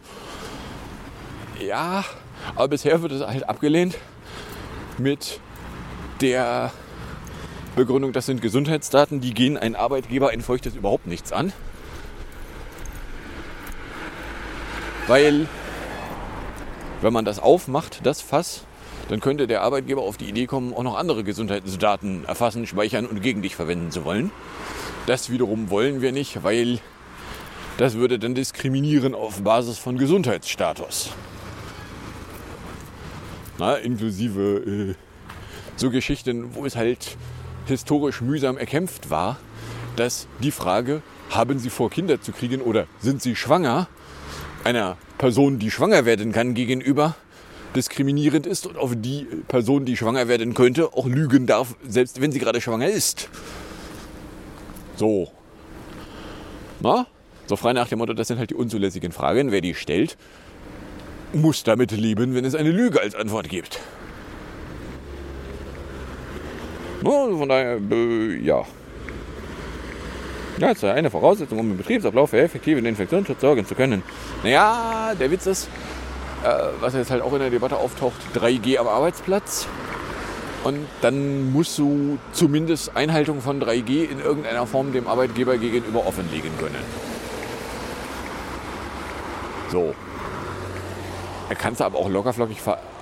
[1.66, 2.04] Ja,
[2.56, 3.98] aber bisher wird es halt abgelehnt
[4.98, 5.40] mit
[6.20, 6.72] der
[7.80, 11.50] Begründung, das sind Gesundheitsdaten, die gehen ein Arbeitgeber ein feuchtes überhaupt nichts an.
[15.06, 15.48] Weil,
[17.00, 18.66] wenn man das aufmacht, das Fass,
[19.08, 23.22] dann könnte der Arbeitgeber auf die Idee kommen, auch noch andere Gesundheitsdaten erfassen, speichern und
[23.22, 24.30] gegen dich verwenden zu wollen.
[25.06, 26.80] Das wiederum wollen wir nicht, weil
[27.78, 31.14] das würde dann diskriminieren auf Basis von Gesundheitsstatus.
[33.58, 34.58] Na, inklusive
[34.90, 34.94] äh,
[35.76, 37.16] so Geschichten, wo es halt
[37.66, 39.38] historisch mühsam erkämpft war,
[39.96, 43.88] dass die Frage, haben Sie vor, Kinder zu kriegen oder sind Sie schwanger,
[44.64, 47.14] einer Person, die schwanger werden kann, gegenüber
[47.74, 52.32] diskriminierend ist und auf die Person, die schwanger werden könnte, auch lügen darf, selbst wenn
[52.32, 53.28] sie gerade schwanger ist.
[54.96, 55.30] So.
[56.80, 57.06] Na?
[57.46, 59.50] So frei nach dem Motto, das sind halt die unzulässigen Fragen.
[59.50, 60.16] Wer die stellt,
[61.32, 63.80] muss damit leben, wenn es eine Lüge als Antwort gibt.
[67.02, 68.64] No, von daher, äh, ja.
[70.58, 74.02] Ja, das ist ja eine Voraussetzung, um im Betriebsablauf für effektiven Infektionsschutz sorgen zu können.
[74.42, 75.68] Naja, der Witz ist,
[76.44, 76.48] äh,
[76.80, 79.66] was jetzt halt auch in der Debatte auftaucht, 3G am Arbeitsplatz.
[80.62, 86.50] Und dann musst du zumindest Einhaltung von 3G in irgendeiner Form dem Arbeitgeber gegenüber offenlegen
[86.58, 86.84] können.
[89.70, 89.94] So.
[91.48, 92.58] Er kann es aber auch lockerflockig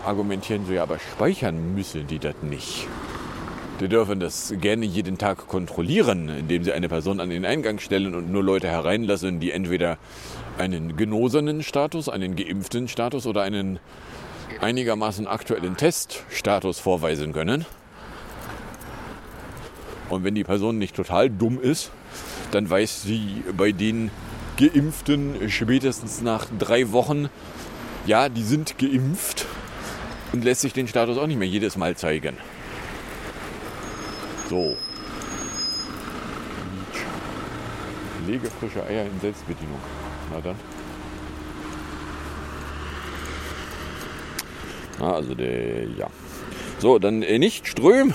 [0.06, 2.86] argumentieren, so ja, aber speichern müssen die das nicht.
[3.80, 8.16] Die dürfen das gerne jeden Tag kontrollieren, indem sie eine Person an den Eingang stellen
[8.16, 9.98] und nur Leute hereinlassen, die entweder
[10.58, 13.78] einen genosenen Status, einen geimpften Status oder einen
[14.60, 17.66] einigermaßen aktuellen Teststatus vorweisen können.
[20.08, 21.92] Und wenn die Person nicht total dumm ist,
[22.50, 24.10] dann weiß sie bei den
[24.56, 27.28] Geimpften spätestens nach drei Wochen,
[28.06, 29.46] ja, die sind geimpft
[30.32, 32.36] und lässt sich den Status auch nicht mehr jedes Mal zeigen.
[34.48, 34.76] So.
[38.26, 39.78] Lege frische Eier in Selbstbedienung.
[40.32, 40.56] Na dann.
[45.00, 46.06] Also der, ja.
[46.78, 48.14] So, dann äh, nicht Ström.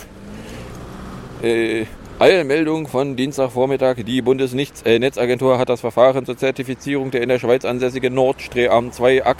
[1.42, 1.86] Äh,
[2.20, 4.04] Eilmeldung von Dienstagvormittag.
[4.06, 9.38] Die Bundesnetzagentur hat das Verfahren zur Zertifizierung der in der Schweiz ansässigen Nordstream 2 AG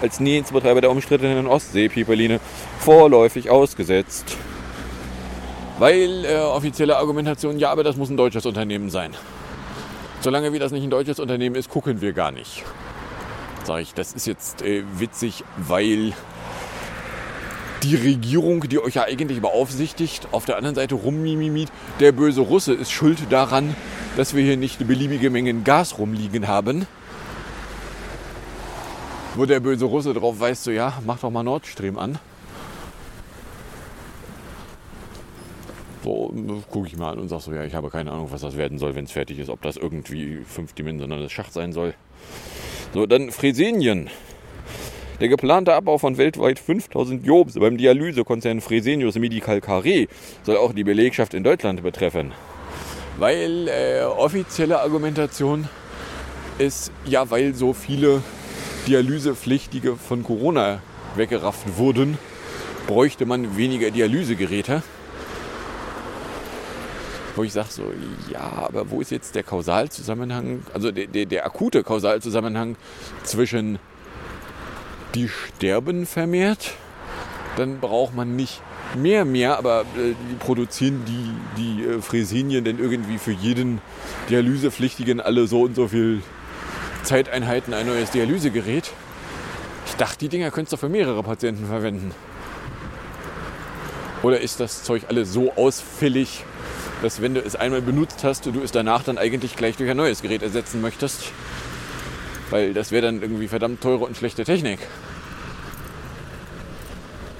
[0.00, 2.40] als Netzbetreiber der umstrittenen Ostsee-Pipeline
[2.78, 4.36] vorläufig ausgesetzt.
[5.78, 9.14] Weil äh, offizielle Argumentation, ja, aber das muss ein deutsches Unternehmen sein.
[10.20, 12.62] Solange wie das nicht ein deutsches Unternehmen ist, gucken wir gar nicht.
[13.64, 16.12] Sag ich, das ist jetzt äh, witzig, weil
[17.82, 22.74] die Regierung, die euch ja eigentlich beaufsichtigt, auf der anderen Seite rummimimit, der böse Russe
[22.74, 23.74] ist schuld daran,
[24.16, 26.86] dass wir hier nicht beliebige Mengen Gas rumliegen haben.
[29.34, 32.18] Wo der böse Russe drauf weist, so ja, mach doch mal Nord Stream an.
[36.02, 36.32] So
[36.70, 38.78] gucke ich mal an und sage so, ja, ich habe keine Ahnung, was das werden
[38.78, 39.48] soll, wenn es fertig ist.
[39.48, 41.94] Ob das irgendwie fünfdimensionales Schacht sein soll.
[42.92, 44.10] So, dann Fresenien.
[45.20, 50.08] Der geplante Abbau von weltweit 5000 Jobs beim Dialysekonzern Fresenius Medical Carré
[50.42, 52.32] soll auch die Belegschaft in Deutschland betreffen.
[53.18, 55.68] Weil äh, offizielle Argumentation
[56.58, 58.22] ist, ja, weil so viele
[58.88, 60.82] Dialysepflichtige von Corona
[61.14, 62.18] weggerafft wurden,
[62.88, 64.82] bräuchte man weniger Dialysegeräte.
[67.34, 67.84] Wo ich sage so,
[68.30, 72.76] ja, aber wo ist jetzt der Kausalzusammenhang, also der, der, der akute Kausalzusammenhang
[73.22, 73.78] zwischen
[75.14, 76.74] die sterben vermehrt,
[77.56, 78.60] dann braucht man nicht
[78.96, 83.80] mehr, mehr, aber äh, die produzieren die, die äh, Fräsinien denn irgendwie für jeden
[84.28, 86.22] Dialysepflichtigen alle so und so viel
[87.02, 88.92] Zeiteinheiten ein neues Dialysegerät.
[89.86, 92.12] Ich dachte, die Dinger könntest du für mehrere Patienten verwenden.
[94.22, 96.44] Oder ist das Zeug alles so ausfällig,
[97.02, 99.96] dass wenn du es einmal benutzt hast, du es danach dann eigentlich gleich durch ein
[99.96, 101.32] neues Gerät ersetzen möchtest?
[102.50, 104.78] Weil das wäre dann irgendwie verdammt teure und schlechte Technik.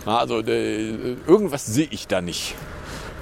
[0.04, 2.54] Also äh, irgendwas sehe ich da nicht.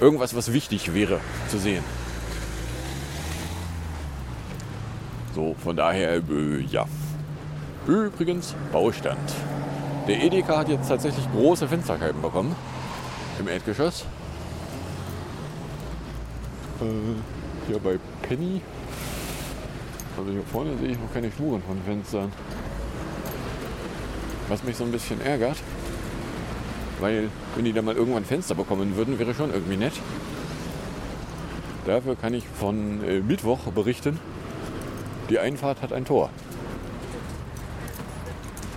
[0.00, 1.84] Irgendwas, was wichtig wäre zu sehen.
[5.34, 6.86] So, von daher, äh, ja.
[7.86, 9.18] Übrigens, Baustand.
[10.08, 12.56] Der Edeka hat jetzt tatsächlich große Fensterscheiben bekommen
[13.38, 14.06] im Erdgeschoss.
[16.80, 16.84] Äh,
[17.68, 18.60] hier bei Penny.
[20.16, 22.32] Also hier vorne sehe ich noch keine Spuren von Fenstern.
[24.48, 25.56] Was mich so ein bisschen ärgert.
[26.98, 29.94] Weil, wenn die da mal irgendwann Fenster bekommen würden, wäre schon irgendwie nett.
[31.86, 34.18] Dafür kann ich von äh, Mittwoch berichten.
[35.30, 36.30] Die Einfahrt hat ein Tor.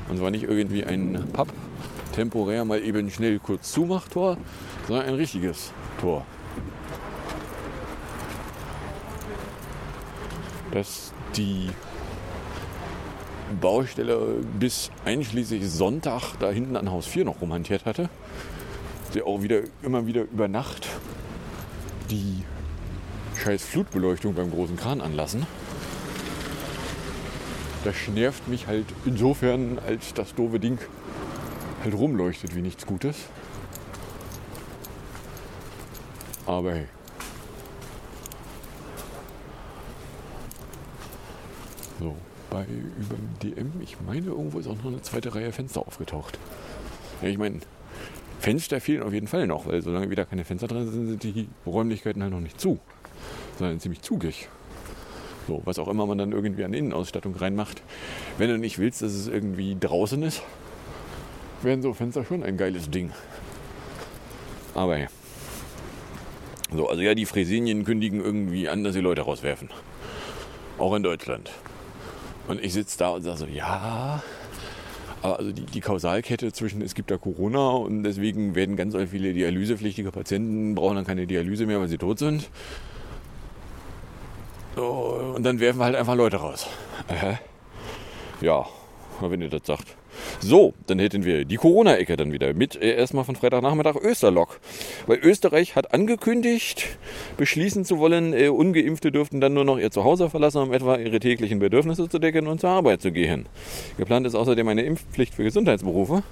[0.10, 1.50] Und zwar nicht irgendwie ein Papp,
[2.14, 4.38] temporär mal eben schnell kurz Zumachtor,
[4.88, 6.24] sondern ein richtiges Tor.
[10.74, 11.70] Das die
[13.62, 18.10] Baustelle bis einschließlich Sonntag da hinten an Haus 4 noch rumhantiert hatte.
[19.12, 20.88] Sie auch wieder immer wieder über Nacht
[22.10, 22.44] die
[23.40, 25.46] scheiß Flutbeleuchtung beim großen Kran anlassen.
[27.84, 30.80] Das nervt mich halt insofern, als das doofe Ding
[31.84, 33.16] halt rumleuchtet wie nichts Gutes.
[36.48, 36.88] Aber hey.
[42.04, 42.18] So,
[42.50, 46.38] bei über DM, ich meine, irgendwo ist auch noch eine zweite Reihe Fenster aufgetaucht.
[47.22, 47.62] Ja, ich meine,
[48.42, 51.48] Fenster fehlen auf jeden Fall noch, weil solange wieder keine Fenster drin sind, sind die
[51.66, 52.78] Räumlichkeiten halt noch nicht zu,
[53.58, 54.50] sondern ziemlich zugig.
[55.48, 57.82] So, was auch immer man dann irgendwie an Innenausstattung reinmacht.
[58.38, 60.42] Wenn du nicht willst, dass es irgendwie draußen ist,
[61.62, 63.14] wären so Fenster schon ein geiles Ding.
[64.76, 65.08] Aber ja.
[66.76, 69.70] So, also ja, die Fräsinien kündigen irgendwie an, dass sie Leute rauswerfen.
[70.78, 71.50] Auch in Deutschland.
[72.48, 74.22] Und ich sitze da und sage so, ja,
[75.22, 79.34] aber also die, die Kausalkette zwischen es gibt da Corona und deswegen werden ganz viele
[79.34, 82.50] dialysepflichtige Patienten brauchen dann keine Dialyse mehr, weil sie tot sind.
[84.76, 86.68] So, und dann werfen wir halt einfach Leute raus.
[87.08, 87.36] Äh,
[88.46, 88.66] ja,
[89.22, 89.96] wenn ihr das sagt.
[90.40, 94.60] So, dann hätten wir die Corona-Ecke dann wieder mit äh, erstmal von Freitagnachmittag Österlock.
[95.08, 96.86] Weil Österreich hat angekündigt,
[97.38, 101.20] beschließen zu wollen, äh, Ungeimpfte dürften dann nur noch ihr Zuhause verlassen, um etwa ihre
[101.20, 103.46] täglichen Bedürfnisse zu decken und zur Arbeit zu gehen.
[103.98, 106.24] Geplant ist außerdem eine Impfpflicht für Gesundheitsberufe.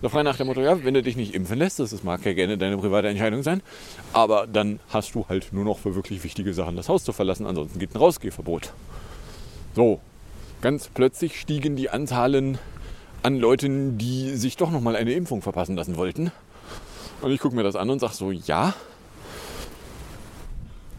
[0.00, 2.32] So frei nach dem Motto, ja, wenn du dich nicht impfen lässt, das mag ja
[2.32, 3.62] gerne deine private Entscheidung sein,
[4.12, 7.46] aber dann hast du halt nur noch für wirklich wichtige Sachen das Haus zu verlassen,
[7.46, 8.72] ansonsten gibt ein Rausgehverbot.
[9.74, 9.98] So,
[10.60, 12.58] ganz plötzlich stiegen die Anzahlen
[13.28, 16.32] an Leuten, die sich doch noch mal eine Impfung verpassen lassen wollten.
[17.20, 18.72] Und ich gucke mir das an und sage so, ja.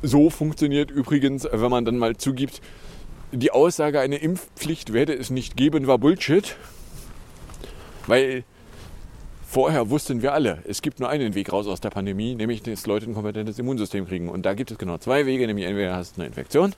[0.03, 2.61] So funktioniert übrigens, wenn man dann mal zugibt,
[3.31, 6.55] die Aussage, eine Impfpflicht werde es nicht geben, war Bullshit.
[8.05, 8.43] Weil
[9.47, 12.85] vorher wussten wir alle, es gibt nur einen Weg raus aus der Pandemie, nämlich dass
[12.85, 14.29] Leute ein kompetentes Immunsystem kriegen.
[14.29, 16.75] Und da gibt es genau zwei Wege, nämlich entweder hast du eine Infektion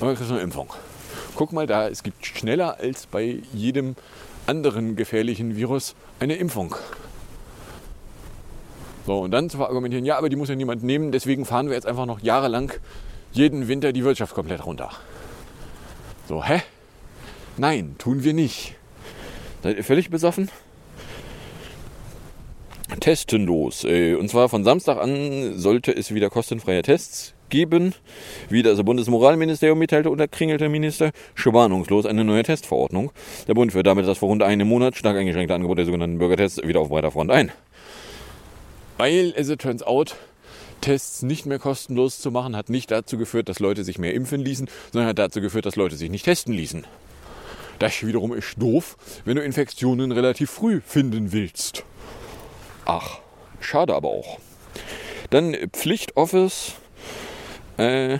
[0.00, 0.72] oder kriegst du eine Impfung.
[1.36, 3.94] Guck mal da, es gibt schneller als bei jedem
[4.46, 6.74] anderen gefährlichen Virus eine Impfung.
[9.06, 11.74] So, und dann zu argumentieren, ja, aber die muss ja niemand nehmen, deswegen fahren wir
[11.74, 12.72] jetzt einfach noch jahrelang
[13.32, 14.90] jeden Winter die Wirtschaft komplett runter.
[16.28, 16.62] So, hä?
[17.56, 18.74] Nein, tun wir nicht.
[19.62, 20.50] Seid ihr völlig besoffen?
[23.00, 23.84] Testenlos.
[23.84, 27.94] Äh, und zwar von Samstag an sollte es wieder kostenfreie Tests geben.
[28.48, 33.12] Wie das Bundesmoralministerium mitteilte, unterkringelte Minister schwarnungslos eine neue Testverordnung.
[33.48, 36.62] Der Bund führt damit das vor rund einem Monat stark eingeschränkte Angebot der sogenannten Bürgertests
[36.62, 37.52] wieder auf breiter Front ein.
[38.98, 40.16] Weil, as it turns out,
[40.80, 44.40] Tests nicht mehr kostenlos zu machen, hat nicht dazu geführt, dass Leute sich mehr impfen
[44.40, 46.86] ließen, sondern hat dazu geführt, dass Leute sich nicht testen ließen.
[47.78, 51.84] Das wiederum ist doof, wenn du Infektionen relativ früh finden willst.
[52.86, 53.18] Ach,
[53.60, 54.38] schade aber auch.
[55.30, 56.74] Dann Pflichtoffice.
[57.76, 58.18] Äh,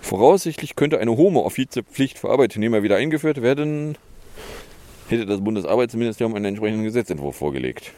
[0.00, 3.96] voraussichtlich könnte eine Homo-Offiziepflicht für Arbeitnehmer wieder eingeführt werden,
[5.08, 7.92] hätte das Bundesarbeitsministerium einen entsprechenden Gesetzentwurf vorgelegt.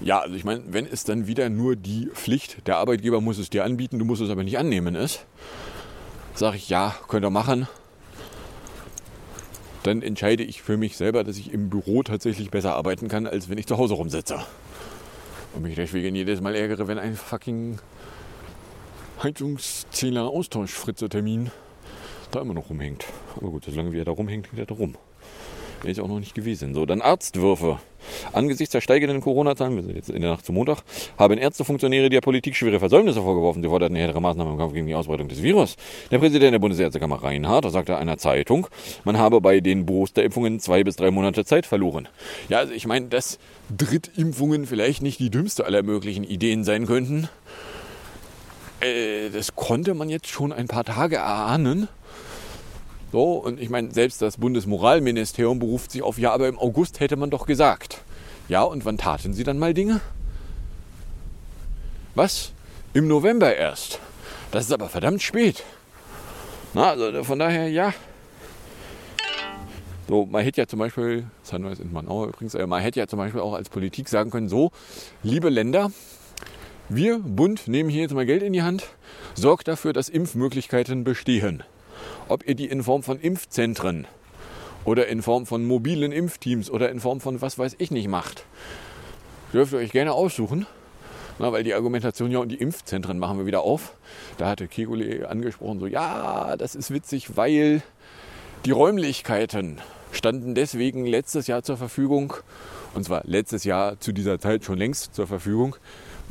[0.00, 3.50] Ja, also ich meine, wenn es dann wieder nur die Pflicht, der Arbeitgeber muss es
[3.50, 5.26] dir anbieten, du musst es aber nicht annehmen ist,
[6.34, 7.68] sage ich ja, könnt ihr machen.
[9.82, 13.50] Dann entscheide ich für mich selber, dass ich im Büro tatsächlich besser arbeiten kann, als
[13.50, 14.38] wenn ich zu Hause rumsitze.
[15.54, 17.78] Und mich deswegen jedes Mal ärgere, wenn ein fucking
[19.22, 21.50] Heizungszähler-Austausch-Fritze-Termin
[22.30, 23.04] da immer noch rumhängt.
[23.36, 24.96] Aber gut, solange wie er da rumhängt, hängt er da rum.
[25.82, 26.74] Wäre ich auch noch nicht gewesen.
[26.74, 27.78] So, dann Arztwürfe.
[28.32, 30.82] Angesichts der steigenden Corona-Zahlen, wir sind jetzt in der Nacht zum Montag,
[31.18, 33.62] haben Ärztefunktionäre der Politik schwere Versäumnisse vorgeworfen.
[33.62, 35.76] Sie forderten härtere Maßnahmen im Kampf gegen die Ausbreitung des Virus.
[36.10, 38.68] Der Präsident der Bundesärztekammer Reinhardt sagte einer Zeitung,
[39.04, 42.08] man habe bei den Boosterimpfungen zwei bis drei Monate Zeit verloren.
[42.48, 43.38] Ja, also ich meine, dass
[43.76, 47.28] Drittimpfungen vielleicht nicht die dümmste aller möglichen Ideen sein könnten,
[48.80, 51.88] äh, das konnte man jetzt schon ein paar Tage erahnen.
[53.12, 57.16] So, und ich meine, selbst das Bundesmoralministerium beruft sich auf, ja, aber im August hätte
[57.16, 58.00] man doch gesagt.
[58.48, 60.00] Ja, und wann taten sie dann mal Dinge?
[62.14, 62.52] Was?
[62.94, 64.00] Im November erst.
[64.50, 65.62] Das ist aber verdammt spät.
[66.72, 67.92] Na, also von daher, ja.
[70.08, 73.18] So, man hätte ja zum Beispiel, jetzt in Manau übrigens, äh, man hätte ja zum
[73.18, 74.72] Beispiel auch als Politik sagen können, so,
[75.22, 75.90] liebe Länder,
[76.88, 78.84] wir, Bund, nehmen hier jetzt mal Geld in die Hand,
[79.34, 81.62] sorgt dafür, dass Impfmöglichkeiten bestehen
[82.32, 84.06] ob ihr die in Form von Impfzentren
[84.84, 88.44] oder in Form von mobilen Impfteams oder in Form von was weiß ich nicht macht.
[89.52, 90.66] Dürft ihr euch gerne aussuchen.
[91.38, 93.94] Na, weil die Argumentation, ja, und die Impfzentren machen wir wieder auf.
[94.38, 97.82] Da hatte Kegule angesprochen, so, ja, das ist witzig, weil
[98.64, 99.80] die Räumlichkeiten
[100.12, 102.34] standen deswegen letztes Jahr zur Verfügung.
[102.94, 105.76] Und zwar letztes Jahr zu dieser Zeit schon längst zur Verfügung,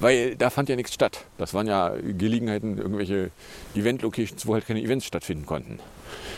[0.01, 1.25] weil da fand ja nichts statt.
[1.37, 3.31] Das waren ja Gelegenheiten, irgendwelche
[3.75, 5.79] Event-Locations, wo halt keine Events stattfinden konnten.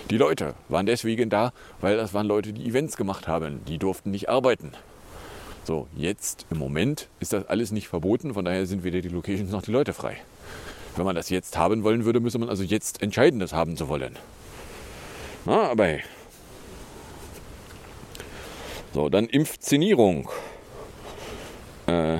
[0.10, 3.63] Die Leute waren deswegen da, weil das waren Leute, die Events gemacht haben.
[3.65, 4.73] Die durften nicht arbeiten.
[5.63, 9.49] So, jetzt im Moment ist das alles nicht verboten, von daher sind weder die Locations
[9.49, 10.17] noch die Leute frei.
[10.97, 13.88] Wenn man das jetzt haben wollen würde, müsste man also jetzt entscheiden, das haben zu
[13.88, 14.17] wollen.
[15.45, 16.04] Na, aber hey.
[18.93, 20.30] So, dann Impfzenierung.
[21.88, 22.19] Äh,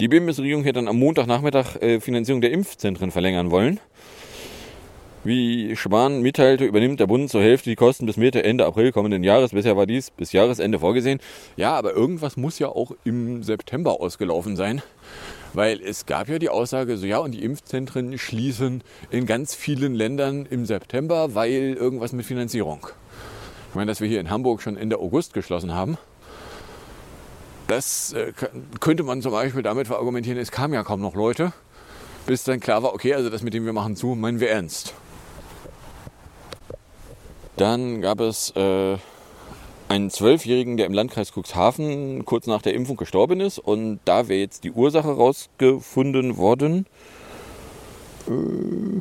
[0.00, 3.80] die Bundesregierung hätte dann am Montagnachmittag äh, Finanzierung der Impfzentren verlängern wollen.
[5.26, 9.24] Wie Spahn mitteilte, übernimmt der Bund zur Hälfte die Kosten bis Mitte, Ende April kommenden
[9.24, 9.52] Jahres.
[9.52, 11.18] Bisher war dies bis Jahresende vorgesehen.
[11.56, 14.82] Ja, aber irgendwas muss ja auch im September ausgelaufen sein.
[15.54, 19.94] Weil es gab ja die Aussage, so ja, und die Impfzentren schließen in ganz vielen
[19.94, 22.88] Ländern im September, weil irgendwas mit Finanzierung.
[23.70, 25.96] Ich meine, dass wir hier in Hamburg schon Ende August geschlossen haben.
[27.66, 28.32] Das äh,
[28.80, 31.52] könnte man zum Beispiel damit verargumentieren, es kamen ja kaum noch Leute,
[32.26, 34.94] bis dann klar war, okay, also das mit dem wir machen zu, meinen wir ernst.
[37.56, 38.96] Dann gab es äh,
[39.88, 43.58] einen Zwölfjährigen, der im Landkreis Cuxhaven kurz nach der Impfung gestorben ist.
[43.58, 46.86] Und da wäre jetzt die Ursache rausgefunden worden.
[48.28, 49.00] Äh,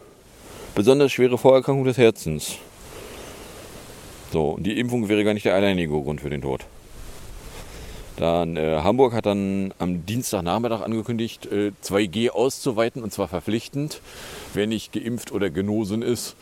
[0.76, 2.58] besonders schwere Vorerkrankung des Herzens.
[4.32, 6.66] So, die Impfung wäre gar nicht der alleinige Grund für den Tod.
[8.18, 14.02] Dann äh, Hamburg hat dann am Dienstagnachmittag angekündigt, äh, 2G auszuweiten und zwar verpflichtend.
[14.54, 16.36] Wer nicht geimpft oder genosen ist,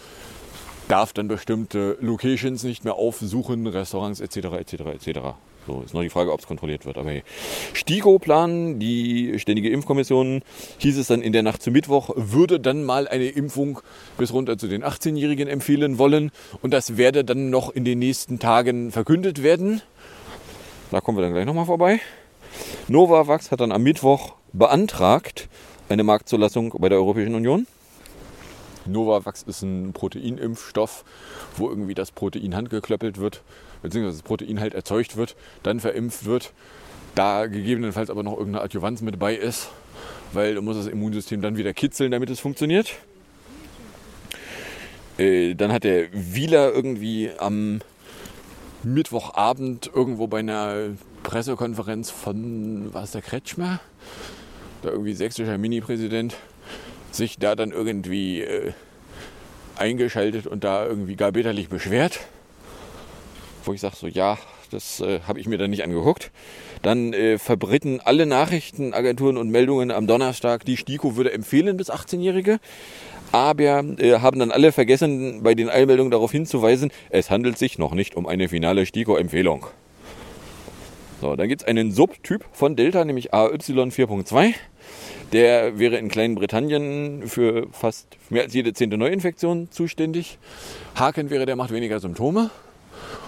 [0.90, 4.38] darf dann bestimmte Locations nicht mehr aufsuchen, Restaurants etc.
[4.60, 4.74] etc.
[4.88, 5.20] etc.
[5.68, 6.98] So ist noch die Frage, ob es kontrolliert wird.
[6.98, 7.24] Aber hey.
[7.74, 10.42] Stigo-Plan, die Ständige Impfkommission,
[10.80, 13.80] hieß es dann in der Nacht zu Mittwoch, würde dann mal eine Impfung
[14.18, 16.32] bis runter zu den 18-Jährigen empfehlen wollen.
[16.62, 19.82] Und das werde dann noch in den nächsten Tagen verkündet werden.
[20.92, 22.02] Da kommen wir dann gleich nochmal vorbei.
[22.90, 25.48] Novavax hat dann am Mittwoch beantragt
[25.88, 27.66] eine Marktzulassung bei der Europäischen Union.
[28.86, 31.06] Novavax ist ein Proteinimpfstoff,
[31.56, 33.42] wo irgendwie das Protein handgeklöppelt wird,
[33.82, 36.52] beziehungsweise das Protein halt erzeugt wird, dann verimpft wird,
[37.16, 39.70] da gegebenenfalls aber noch irgendeine Adjuvanz mit bei ist,
[40.34, 42.98] weil du musst das Immunsystem dann wieder kitzeln, damit es funktioniert.
[45.18, 47.80] Äh, dann hat der Wieler irgendwie am
[48.84, 50.90] Mittwochabend irgendwo bei einer
[51.24, 53.80] Pressekonferenz von, was der Kretschmer?
[54.84, 56.36] Der irgendwie sächsischer Mini-Präsident,
[57.12, 58.74] sich da dann irgendwie äh,
[59.76, 62.20] eingeschaltet und da irgendwie gar bitterlich beschwert.
[63.64, 64.38] Wo ich sage so, ja,
[64.72, 66.32] Das äh, habe ich mir dann nicht angeguckt.
[66.82, 72.60] Dann äh, verbreiten alle Nachrichtenagenturen und Meldungen am Donnerstag, die STIKO würde empfehlen bis 18-Jährige.
[73.32, 77.94] Aber äh, haben dann alle vergessen, bei den Eilmeldungen darauf hinzuweisen, es handelt sich noch
[77.94, 79.68] nicht um eine finale STIKO-Empfehlung.
[81.22, 84.54] So, dann gibt es einen Subtyp von Delta, nämlich AY 4.2.
[85.34, 90.40] Der wäre in Klein-Britannien für fast mehr als jede zehnte Neuinfektion zuständig.
[90.96, 92.50] Haken wäre, der macht weniger Symptome.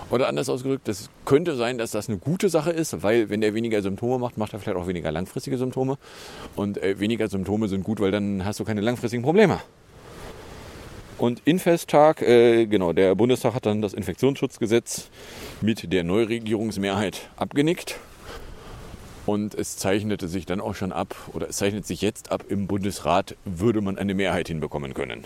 [0.09, 3.53] Oder anders ausgedrückt, es könnte sein, dass das eine gute Sache ist, weil wenn der
[3.53, 5.97] weniger Symptome macht, macht er vielleicht auch weniger langfristige Symptome.
[6.55, 9.59] Und äh, weniger Symptome sind gut, weil dann hast du keine langfristigen Probleme.
[11.17, 15.09] Und Infesttag, äh, genau, der Bundestag hat dann das Infektionsschutzgesetz
[15.61, 17.99] mit der Neuregierungsmehrheit abgenickt.
[19.25, 22.67] Und es zeichnete sich dann auch schon ab, oder es zeichnet sich jetzt ab, im
[22.67, 25.25] Bundesrat würde man eine Mehrheit hinbekommen können.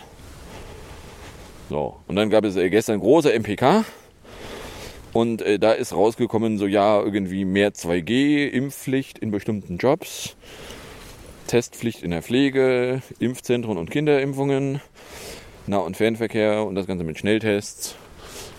[1.69, 3.84] So, und dann gab es äh, gestern große MPK.
[5.14, 10.36] Und äh, da ist rausgekommen, so ja, irgendwie mehr 2G, Impfpflicht in bestimmten Jobs,
[11.47, 14.82] Testpflicht in der Pflege, Impfzentren und Kinderimpfungen,
[15.66, 17.95] Nah- und Fernverkehr und das Ganze mit Schnelltests.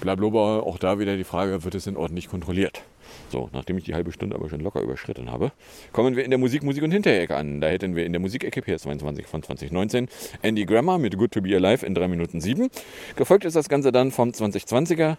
[0.00, 2.82] Blablabla, auch da wieder die Frage, wird es denn ordentlich kontrolliert?
[3.30, 5.52] So, nachdem ich die halbe Stunde aber schon locker überschritten habe,
[5.92, 7.60] kommen wir in der Musik, Musik und Hinterecke an.
[7.60, 10.08] Da hätten wir in der Musikecke PS22 von 2019
[10.42, 12.68] Andy Grammer mit Good to Be Alive in 3 Minuten 7.
[13.16, 15.16] Gefolgt ist das Ganze dann vom 2020er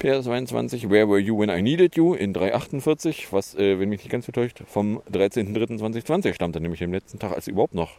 [0.00, 4.10] PS22 Where Were You When I Needed You in 348, was, äh, wenn mich nicht
[4.10, 7.92] ganz vertäuscht, vom 13.03.2020 stammte, nämlich dem letzten Tag, als sie überhaupt noch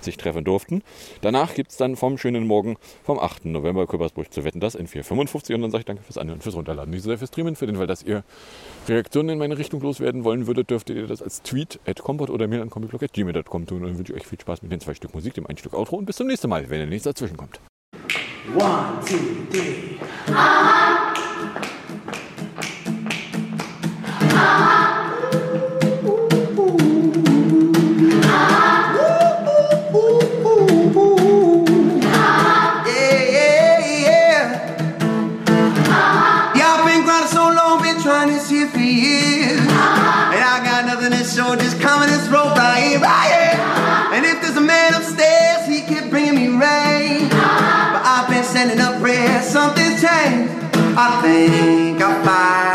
[0.00, 0.82] sich treffen durften.
[1.20, 3.46] Danach gibt es dann vom schönen Morgen vom 8.
[3.46, 6.56] November Köpersburg zu wetten, das in 455 und dann sage ich danke fürs Anhören, fürs
[6.56, 8.24] Runterladen, nicht so sehr fürs Streamen, für den Fall, dass ihr
[8.88, 12.48] Reaktionen in meine Richtung loswerden wollen würdet, dürftet ihr das als Tweet at compot oder
[12.48, 15.14] mail an comicblog.gmail.com tun und dann wünsche ich euch viel Spaß mit den zwei Stück
[15.14, 17.60] Musik, dem ein Stück Outro und bis zum nächsten Mal, wenn ihr nichts dazwischen kommt.
[18.54, 19.16] One, two,
[19.50, 19.96] three.
[20.28, 20.85] Yeah,
[48.56, 50.50] sending up prayers, something's changed.
[50.96, 52.65] I think I finally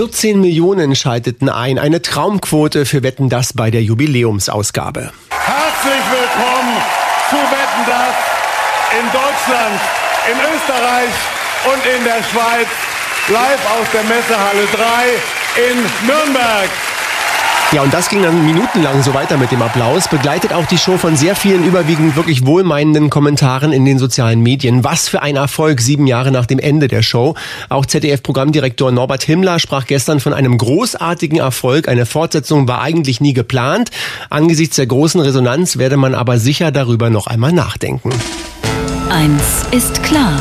[0.00, 1.78] 14 Millionen schalteten ein.
[1.78, 5.12] Eine Traumquote für Wetten das bei der Jubiläumsausgabe.
[5.28, 6.76] Herzlich willkommen
[7.28, 8.14] zu Wetten das
[8.98, 9.80] in Deutschland,
[10.24, 11.12] in Österreich
[11.66, 12.68] und in der Schweiz.
[13.28, 16.70] Live aus der Messehalle 3 in Nürnberg.
[17.72, 20.08] Ja, und das ging dann minutenlang so weiter mit dem Applaus.
[20.08, 24.82] Begleitet auch die Show von sehr vielen überwiegend wirklich wohlmeinenden Kommentaren in den sozialen Medien.
[24.82, 27.36] Was für ein Erfolg sieben Jahre nach dem Ende der Show.
[27.68, 31.86] Auch ZDF-Programmdirektor Norbert Himmler sprach gestern von einem großartigen Erfolg.
[31.86, 33.92] Eine Fortsetzung war eigentlich nie geplant.
[34.30, 38.10] Angesichts der großen Resonanz werde man aber sicher darüber noch einmal nachdenken.
[39.10, 40.40] Eins ist klar.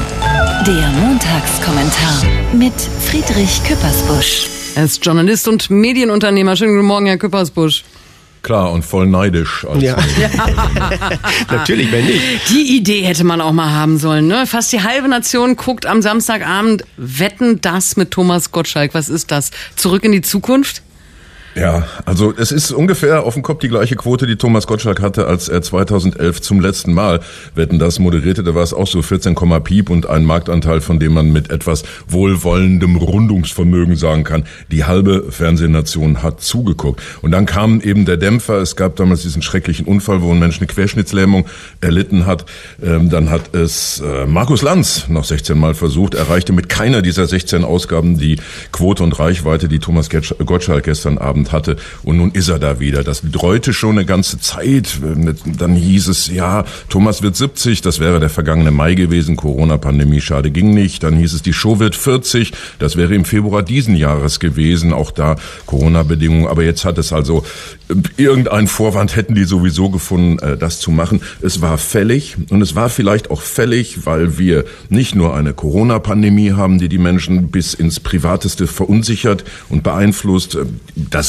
[0.66, 2.24] Der Montagskommentar
[2.54, 2.74] mit
[3.06, 4.59] Friedrich Küppersbusch.
[4.80, 6.56] Er ist Journalist und Medienunternehmer.
[6.56, 7.84] Schönen guten Morgen, Herr Küppersbusch.
[8.44, 9.66] Klar und voll neidisch.
[9.70, 9.98] Als Ja.
[11.52, 12.22] Natürlich, wenn nicht.
[12.48, 14.28] Die Idee hätte man auch mal haben sollen.
[14.28, 14.48] Ne?
[14.48, 18.94] Fast die halbe Nation guckt am Samstagabend Wetten das mit Thomas Gottschalk.
[18.94, 19.52] Was ist das?
[19.76, 20.82] Zurück in die Zukunft?
[21.56, 25.26] Ja, also es ist ungefähr auf dem Kopf die gleiche Quote, die Thomas Gottschalk hatte,
[25.26, 27.22] als er 2011 zum letzten Mal
[27.56, 28.44] Wetten das moderierte.
[28.44, 31.84] Da war es auch so 14, Piep und ein Marktanteil, von dem man mit etwas
[32.08, 37.02] wohlwollendem Rundungsvermögen sagen kann, die halbe Fernsehnation hat zugeguckt.
[37.22, 38.58] Und dann kam eben der Dämpfer.
[38.60, 41.46] Es gab damals diesen schrecklichen Unfall, wo ein Mensch eine Querschnittslähmung
[41.82, 42.46] erlitten hat.
[42.82, 47.26] Ähm, dann hat es äh, Markus Lanz noch 16 Mal versucht, erreichte mit keiner dieser
[47.26, 48.38] 16 Ausgaben die
[48.72, 51.78] Quote und Reichweite, die Thomas Gottschalk gestern Abend hatte.
[52.04, 53.04] Und nun ist er da wieder.
[53.04, 55.00] Das dreute schon eine ganze Zeit.
[55.58, 57.82] Dann hieß es, ja, Thomas wird 70.
[57.82, 59.36] Das wäre der vergangene Mai gewesen.
[59.36, 61.04] Corona-Pandemie, schade, ging nicht.
[61.04, 62.52] Dann hieß es, die Show wird 40.
[62.80, 64.94] Das wäre im Februar diesen Jahres gewesen.
[64.94, 65.36] Auch da
[65.66, 66.48] Corona-Bedingungen.
[66.48, 67.44] Aber jetzt hat es also
[67.90, 71.22] äh, irgendeinen Vorwand hätten die sowieso gefunden, äh, das zu machen.
[71.42, 72.36] Es war fällig.
[72.50, 76.98] Und es war vielleicht auch fällig, weil wir nicht nur eine Corona-Pandemie haben, die die
[76.98, 80.56] Menschen bis ins Privateste verunsichert und beeinflusst.
[80.56, 80.66] Äh,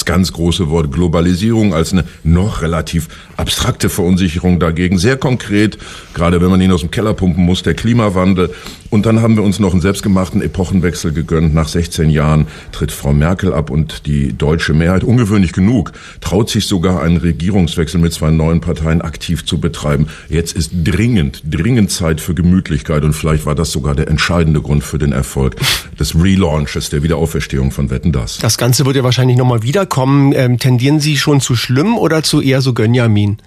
[0.01, 4.97] Das ganz große Wort Globalisierung als eine noch relativ abstrakte Verunsicherung dagegen.
[4.97, 5.77] Sehr konkret,
[6.15, 8.51] gerade wenn man ihn aus dem Keller pumpen muss, der Klimawandel.
[8.89, 11.55] Und dann haben wir uns noch einen selbstgemachten Epochenwechsel gegönnt.
[11.55, 15.93] Nach 16 Jahren tritt Frau Merkel ab und die deutsche Mehrheit, ungewöhnlich genug,
[16.23, 20.09] traut sich sogar einen Regierungswechsel mit zwei neuen Parteien aktiv zu betreiben.
[20.31, 24.83] Jetzt ist dringend, dringend Zeit für Gemütlichkeit und vielleicht war das sogar der entscheidende Grund
[24.83, 25.57] für den Erfolg
[25.99, 28.39] des Relaunches, der Wiederauferstehung von Wetten, das.
[28.39, 30.33] Das Ganze wird ja wahrscheinlich nochmal wiederkommen.
[30.35, 33.39] Ähm, tendieren Sie schon zu schlimm oder zu eher so Gönjamin?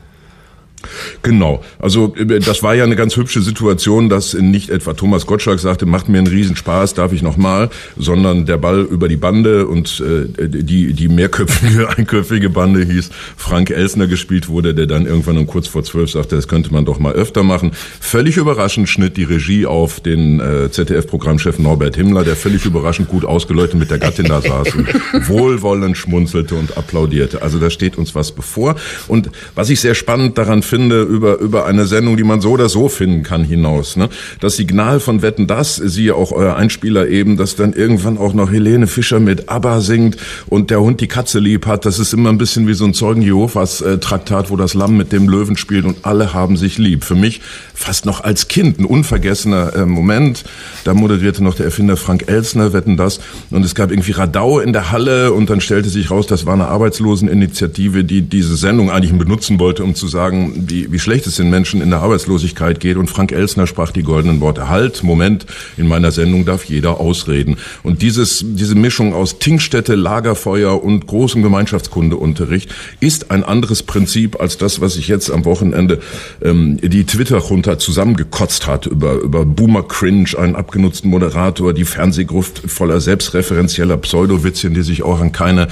[1.22, 1.64] Genau.
[1.80, 5.86] Also äh, das war ja eine ganz hübsche Situation, dass nicht etwa Thomas Gottschalk sagte,
[5.86, 10.48] macht mir einen Riesenspaß, darf ich nochmal, sondern der Ball über die Bande und äh,
[10.48, 15.68] die, die mehrköpfige, einköpfige Bande hieß Frank Elsner gespielt wurde, der dann irgendwann um kurz
[15.68, 17.72] vor zwölf sagte, das könnte man doch mal öfter machen.
[18.00, 23.26] Völlig überraschend schnitt die Regie auf den äh, ZDF-Programmchef Norbert Himmler, der völlig überraschend gut
[23.26, 24.88] ausgeleuchtet mit der Gattin da saß und
[25.30, 27.42] wohlwollend schmunzelte und applaudierte.
[27.42, 28.76] Also da steht uns was bevor.
[29.08, 32.70] Und was ich sehr spannend daran finde, über, über eine Sendung, die man so oder
[32.70, 33.96] so finden kann, hinaus.
[33.96, 34.10] Ne?
[34.40, 38.52] Das Signal von Wetten das, siehe auch euer Einspieler eben, dass dann irgendwann auch noch
[38.52, 40.18] Helene Fischer mit ABBA singt
[40.48, 41.86] und der Hund die Katze lieb hat.
[41.86, 44.98] Das ist immer ein bisschen wie so ein Zeugen Jehovas äh, Traktat, wo das Lamm
[44.98, 47.04] mit dem Löwen spielt und alle haben sich lieb.
[47.04, 47.42] Für mich
[47.74, 50.44] fast noch als Kind ein unvergessener äh, Moment.
[50.84, 53.20] Da moderierte noch der Erfinder Frank Elsner, Wetten das.
[53.50, 56.54] Und es gab irgendwie Radau in der Halle und dann stellte sich raus, das war
[56.54, 61.36] eine Arbeitsloseninitiative, die diese Sendung eigentlich benutzen wollte, um zu sagen, wie, wie schlecht es
[61.36, 62.98] den Menschen in der Arbeitslosigkeit geht.
[62.98, 64.70] Und Frank Elsner sprach die goldenen Worte.
[64.70, 65.46] Halt, Moment,
[65.78, 67.58] in meiner Sendung darf jeder ausreden.
[67.84, 74.58] Und dieses, diese Mischung aus Tinkstätte, Lagerfeuer und großem Gemeinschaftskundeunterricht ist ein anderes Prinzip als
[74.58, 76.00] das, was ich jetzt am Wochenende
[76.42, 83.00] ähm, die Twitter-Junta zusammengekotzt hat über, über Boomer Cringe, einen abgenutzten Moderator, die Fernsehgruft voller
[83.00, 85.68] selbstreferenzieller Pseudowitzchen, die sich auch an keine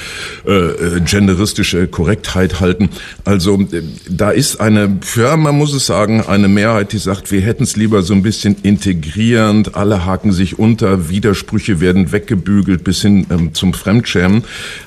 [0.46, 2.89] äh, äh genderistische Korrektheit halten.
[3.26, 4.81] Also äh, da ist eine,
[5.16, 8.24] ja, man muss es sagen, eine Mehrheit, die sagt, wir hätten es lieber so ein
[8.24, 14.44] bisschen integrierend, alle haken sich unter, Widersprüche werden weggebügelt bis hin ähm, zum Fremdschämen.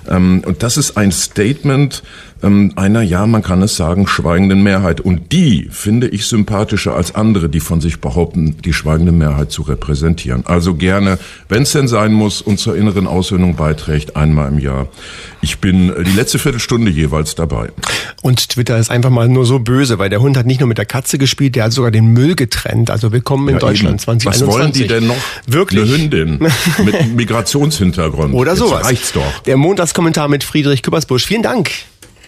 [0.08, 2.02] Ähm, und das ist ein Statement,
[2.44, 5.00] ähm, einer, ja, man kann es sagen, schweigenden Mehrheit.
[5.00, 9.62] Und die finde ich sympathischer als andere, die von sich behaupten, die schweigende Mehrheit zu
[9.62, 10.44] repräsentieren.
[10.46, 11.18] Also gerne,
[11.48, 14.88] wenn es denn sein muss und zur inneren Aussöhnung beiträgt, einmal im Jahr.
[15.40, 17.70] Ich bin äh, die letzte Viertelstunde jeweils dabei.
[18.22, 20.78] Und Twitter ist einfach mal nur so böse, weil der Hund hat nicht nur mit
[20.78, 22.90] der Katze gespielt, der hat sogar den Müll getrennt.
[22.90, 23.98] Also willkommen in Ja, Deutschland eben.
[23.98, 24.48] 2021.
[24.48, 25.16] Was wollen die denn noch?
[25.46, 25.82] Wirklich?
[25.82, 26.38] Eine Hündin
[26.84, 28.34] mit Migrationshintergrund.
[28.34, 28.84] Oder Jetzt sowas.
[28.84, 29.40] Reicht's doch.
[29.46, 31.26] Der Montagskommentar mit Friedrich Küppersbusch.
[31.26, 31.70] Vielen Dank.